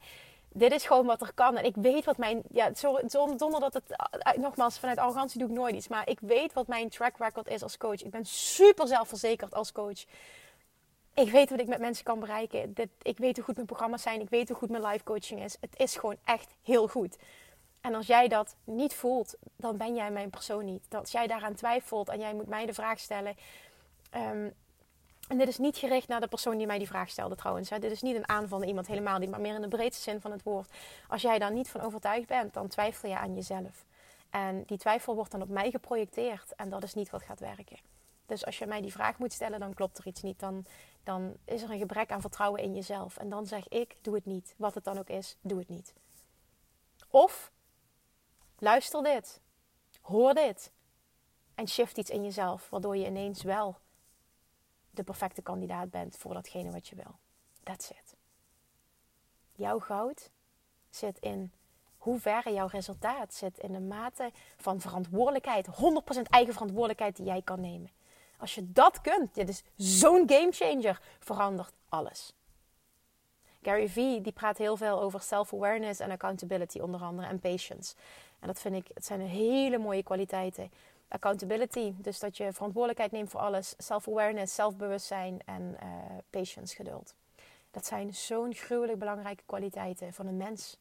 dit 0.57 0.71
is 0.71 0.85
gewoon 0.85 1.05
wat 1.05 1.21
er 1.21 1.31
kan. 1.33 1.57
En 1.57 1.65
ik 1.65 1.75
weet 1.75 2.05
wat 2.05 2.17
mijn. 2.17 2.41
Ja, 2.51 2.69
zonder 3.07 3.59
dat 3.59 3.73
het. 3.73 3.83
Eh, 3.89 4.33
nogmaals, 4.33 4.79
vanuit 4.79 4.97
arrogantie 4.97 5.39
doe 5.39 5.49
ik 5.49 5.55
nooit 5.55 5.75
iets. 5.75 5.87
Maar 5.87 6.09
ik 6.09 6.19
weet 6.19 6.53
wat 6.53 6.67
mijn 6.67 6.89
track 6.89 7.17
record 7.17 7.47
is 7.47 7.63
als 7.63 7.77
coach. 7.77 8.03
Ik 8.03 8.11
ben 8.11 8.25
super 8.25 8.87
zelfverzekerd 8.87 9.53
als 9.53 9.71
coach. 9.71 10.05
Ik 11.15 11.31
weet 11.31 11.49
wat 11.49 11.59
ik 11.59 11.67
met 11.67 11.79
mensen 11.79 12.03
kan 12.03 12.19
bereiken. 12.19 12.73
Ik 13.01 13.17
weet 13.17 13.35
hoe 13.35 13.45
goed 13.45 13.55
mijn 13.55 13.67
programma's 13.67 14.01
zijn. 14.01 14.21
Ik 14.21 14.29
weet 14.29 14.47
hoe 14.47 14.57
goed 14.57 14.69
mijn 14.69 14.85
live 14.85 15.03
coaching 15.03 15.43
is. 15.43 15.57
Het 15.59 15.79
is 15.79 15.95
gewoon 15.95 16.17
echt 16.23 16.55
heel 16.63 16.87
goed. 16.87 17.17
En 17.81 17.95
als 17.95 18.07
jij 18.07 18.27
dat 18.27 18.55
niet 18.63 18.93
voelt, 18.93 19.35
dan 19.55 19.77
ben 19.77 19.95
jij 19.95 20.11
mijn 20.11 20.29
persoon 20.29 20.65
niet. 20.65 20.85
Als 20.89 21.11
jij 21.11 21.27
daaraan 21.27 21.53
twijfelt 21.53 22.09
en 22.09 22.19
jij 22.19 22.33
moet 22.33 22.47
mij 22.47 22.65
de 22.65 22.73
vraag 22.73 22.99
stellen. 22.99 23.35
Um, 24.15 24.53
en 25.27 25.37
dit 25.37 25.47
is 25.47 25.57
niet 25.57 25.77
gericht 25.77 26.07
naar 26.07 26.19
de 26.19 26.27
persoon 26.27 26.57
die 26.57 26.67
mij 26.67 26.77
die 26.77 26.87
vraag 26.87 27.09
stelde 27.09 27.35
trouwens. 27.35 27.69
Hè. 27.69 27.79
Dit 27.79 27.91
is 27.91 28.01
niet 28.01 28.15
een 28.15 28.29
aanval 28.29 28.59
naar 28.59 28.67
iemand 28.67 28.87
helemaal 28.87 29.19
maar 29.19 29.41
meer 29.41 29.55
in 29.55 29.61
de 29.61 29.67
breedste 29.67 30.03
zin 30.03 30.21
van 30.21 30.31
het 30.31 30.43
woord. 30.43 30.69
Als 31.07 31.21
jij 31.21 31.39
daar 31.39 31.51
niet 31.51 31.69
van 31.69 31.81
overtuigd 31.81 32.27
bent, 32.27 32.53
dan 32.53 32.67
twijfel 32.67 33.09
je 33.09 33.17
aan 33.17 33.35
jezelf. 33.35 33.85
En 34.29 34.63
die 34.65 34.77
twijfel 34.77 35.15
wordt 35.15 35.31
dan 35.31 35.41
op 35.41 35.49
mij 35.49 35.71
geprojecteerd 35.71 36.55
en 36.55 36.69
dat 36.69 36.83
is 36.83 36.93
niet 36.93 37.09
wat 37.09 37.23
gaat 37.23 37.39
werken. 37.39 37.77
Dus 38.25 38.45
als 38.45 38.57
je 38.57 38.65
mij 38.65 38.81
die 38.81 38.91
vraag 38.91 39.17
moet 39.17 39.33
stellen, 39.33 39.59
dan 39.59 39.73
klopt 39.73 39.97
er 39.97 40.07
iets 40.07 40.21
niet. 40.21 40.39
Dan, 40.39 40.65
dan 41.05 41.37
is 41.43 41.61
er 41.61 41.71
een 41.71 41.77
gebrek 41.77 42.11
aan 42.11 42.21
vertrouwen 42.21 42.61
in 42.61 42.73
jezelf. 42.73 43.17
En 43.17 43.29
dan 43.29 43.45
zeg 43.45 43.67
ik, 43.67 43.95
doe 44.01 44.15
het 44.15 44.25
niet. 44.25 44.53
Wat 44.57 44.73
het 44.73 44.83
dan 44.83 44.97
ook 44.97 45.09
is, 45.09 45.37
doe 45.41 45.59
het 45.59 45.69
niet. 45.69 45.93
Of, 47.09 47.51
luister 48.59 49.03
dit. 49.03 49.41
Hoor 50.01 50.33
dit. 50.33 50.71
En 51.55 51.67
shift 51.67 51.97
iets 51.97 52.09
in 52.09 52.23
jezelf, 52.23 52.69
waardoor 52.69 52.97
je 52.97 53.05
ineens 53.05 53.43
wel 53.43 53.77
de 54.91 55.03
perfecte 55.03 55.41
kandidaat 55.41 55.89
bent 55.89 56.17
voor 56.17 56.33
datgene 56.33 56.71
wat 56.71 56.87
je 56.87 56.95
wil. 56.95 57.15
That's 57.63 57.89
it. 57.89 58.15
Jouw 59.51 59.79
goud 59.79 60.31
zit 60.89 61.19
in 61.19 61.51
hoe 61.97 62.19
jouw 62.43 62.67
resultaat 62.67 63.33
zit 63.33 63.57
in 63.57 63.71
de 63.71 63.79
mate 63.79 64.31
van 64.57 64.81
verantwoordelijkheid, 64.81 65.67
100% 65.67 65.71
eigen 66.29 66.53
verantwoordelijkheid 66.53 67.15
die 67.15 67.25
jij 67.25 67.41
kan 67.41 67.61
nemen. 67.61 67.89
Als 68.37 68.55
je 68.55 68.71
dat 68.71 69.01
kunt, 69.01 69.33
dit 69.33 69.49
is 69.49 69.63
zo'n 69.75 70.29
game 70.29 70.51
changer, 70.51 71.01
verandert 71.19 71.73
alles. 71.89 72.33
Gary 73.61 73.89
Vee 73.89 74.21
die 74.21 74.31
praat 74.31 74.57
heel 74.57 74.77
veel 74.77 75.01
over 75.01 75.21
self-awareness 75.21 75.99
en 75.99 76.11
accountability 76.11 76.79
onder 76.79 77.01
andere 77.01 77.27
en 77.27 77.39
patience. 77.39 77.95
En 78.39 78.47
dat 78.47 78.59
vind 78.59 78.75
ik, 78.75 78.87
het 78.93 79.05
zijn 79.05 79.21
hele 79.21 79.77
mooie 79.77 80.03
kwaliteiten 80.03 80.71
accountability. 81.07 81.93
Dus 81.97 82.19
dat 82.19 82.37
je 82.37 82.53
verantwoordelijkheid 82.53 83.11
neemt 83.11 83.29
voor 83.29 83.39
alles. 83.39 83.73
Self-awareness, 83.77 84.55
zelfbewustzijn 84.55 85.41
en 85.45 85.77
uh, 85.83 85.89
patience, 86.29 86.75
geduld. 86.75 87.13
Dat 87.71 87.85
zijn 87.85 88.13
zo'n 88.13 88.53
gruwelijk 88.53 88.99
belangrijke 88.99 89.43
kwaliteiten 89.45 90.13
van 90.13 90.27
een 90.27 90.37
mens. 90.37 90.77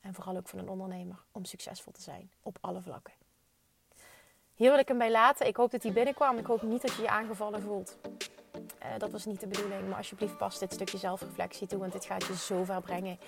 En 0.00 0.14
vooral 0.14 0.36
ook 0.36 0.48
van 0.48 0.58
een 0.58 0.68
ondernemer 0.68 1.24
om 1.32 1.44
succesvol 1.44 1.92
te 1.92 2.02
zijn 2.02 2.30
op 2.42 2.58
alle 2.60 2.82
vlakken. 2.82 3.12
Hier 4.58 4.70
wil 4.70 4.78
ik 4.78 4.88
hem 4.88 4.98
bij 4.98 5.10
laten. 5.10 5.46
Ik 5.46 5.56
hoop 5.56 5.70
dat 5.70 5.82
hij 5.82 5.92
binnenkwam. 5.92 6.38
Ik 6.38 6.46
hoop 6.46 6.62
niet 6.62 6.82
dat 6.82 6.94
je 6.94 7.02
je 7.02 7.08
aangevallen 7.08 7.62
voelt. 7.62 7.96
Uh, 8.02 8.88
dat 8.98 9.10
was 9.10 9.24
niet 9.24 9.40
de 9.40 9.46
bedoeling. 9.46 9.88
Maar 9.88 9.96
alsjeblieft 9.96 10.36
pas 10.36 10.58
dit 10.58 10.72
stukje 10.72 10.98
zelfreflectie 10.98 11.66
toe. 11.66 11.78
Want 11.78 11.92
dit 11.92 12.04
gaat 12.04 12.26
je 12.26 12.36
zo 12.36 12.64
ver 12.64 12.80
brengen. 12.80 13.18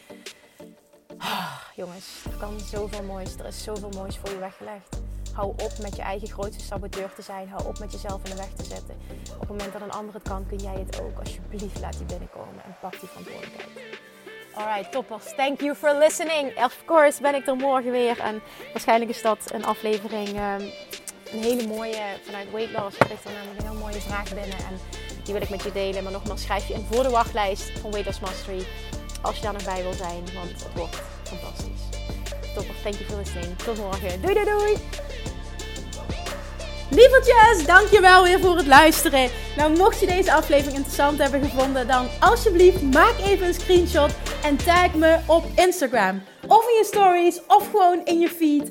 Ah, 1.18 1.60
jongens, 1.74 2.24
er 2.24 2.38
kan 2.38 2.60
zoveel 2.60 3.02
moois. 3.02 3.36
Er 3.36 3.46
is 3.46 3.62
zoveel 3.62 3.88
moois 3.88 4.18
voor 4.18 4.30
je 4.30 4.38
weggelegd. 4.38 5.00
Hou 5.32 5.50
op 5.50 5.72
met 5.82 5.96
je 5.96 6.02
eigen 6.02 6.28
grootste 6.28 6.64
saboteur 6.64 7.14
te 7.14 7.22
zijn. 7.22 7.48
Hou 7.48 7.66
op 7.66 7.78
met 7.78 7.92
jezelf 7.92 8.24
in 8.24 8.30
de 8.30 8.36
weg 8.36 8.52
te 8.52 8.64
zetten. 8.64 8.96
Op 9.32 9.40
het 9.40 9.48
moment 9.48 9.72
dat 9.72 9.82
een 9.82 9.90
ander 9.90 10.14
het 10.14 10.22
kan, 10.22 10.46
kun 10.46 10.58
jij 10.58 10.84
het 10.86 11.00
ook. 11.00 11.18
Alsjeblieft, 11.18 11.80
laat 11.80 11.96
die 11.96 12.06
binnenkomen 12.06 12.64
en 12.64 12.76
pak 12.80 13.00
die 13.00 13.08
verantwoordelijkheid. 13.08 14.00
Alright, 14.54 14.92
toppers. 14.92 15.34
Thank 15.34 15.60
you 15.60 15.74
for 15.74 15.98
listening. 15.98 16.64
Of 16.64 16.82
course 16.84 17.22
ben 17.22 17.34
ik 17.34 17.46
er 17.46 17.56
morgen 17.56 17.90
weer. 17.90 18.20
En 18.20 18.42
waarschijnlijk 18.72 19.10
is 19.10 19.22
dat 19.22 19.50
een 19.52 19.64
aflevering, 19.64 20.28
um, 20.28 20.70
een 21.32 21.42
hele 21.42 21.66
mooie, 21.66 22.02
vanuit 22.24 22.50
Weight 22.52 22.72
Loss 22.72 22.96
krijg 22.96 23.24
er 23.24 23.32
namelijk 23.32 23.60
een 23.60 23.66
heel 23.66 23.80
mooie 23.80 24.00
vraag 24.00 24.34
binnen. 24.34 24.58
En 24.58 24.80
die 25.24 25.32
wil 25.32 25.42
ik 25.42 25.50
met 25.50 25.62
je 25.62 25.72
delen. 25.72 26.02
Maar 26.02 26.12
nogmaals, 26.12 26.42
schrijf 26.42 26.68
je 26.68 26.74
in 26.74 26.86
voor 26.90 27.02
de 27.02 27.10
wachtlijst 27.10 27.70
van 27.80 27.90
Weight 27.90 28.06
Loss 28.06 28.20
Mastery. 28.20 28.66
Als 29.22 29.36
je 29.36 29.42
daar 29.42 29.52
nog 29.52 29.64
bij 29.64 29.82
wil 29.82 29.92
zijn, 29.92 30.24
want 30.34 30.50
het 30.50 30.74
wordt 30.74 30.96
fantastisch. 31.22 31.98
Toppers, 32.54 32.82
thank 32.82 32.94
you 32.94 33.04
for 33.04 33.16
listening. 33.16 33.58
Tot 33.58 33.76
morgen. 33.76 34.22
Doei 34.22 34.34
doei 34.34 34.46
doei! 34.46 34.76
Lievertjes, 36.90 37.66
dankjewel 37.66 38.22
weer 38.22 38.40
voor 38.40 38.56
het 38.56 38.66
luisteren. 38.66 39.30
Nou, 39.56 39.76
mocht 39.76 40.00
je 40.00 40.06
deze 40.06 40.32
aflevering 40.32 40.76
interessant 40.76 41.18
hebben 41.18 41.42
gevonden, 41.42 41.86
dan 41.86 42.08
alsjeblieft 42.20 42.82
maak 42.82 43.14
even 43.18 43.46
een 43.46 43.54
screenshot 43.54 44.10
en 44.42 44.56
tag 44.56 44.94
me 44.94 45.18
op 45.26 45.44
Instagram. 45.56 46.22
Of 46.46 46.68
in 46.68 46.76
je 46.76 46.84
stories, 46.84 47.40
of 47.46 47.70
gewoon 47.70 48.04
in 48.04 48.18
je 48.18 48.28
feed. 48.28 48.70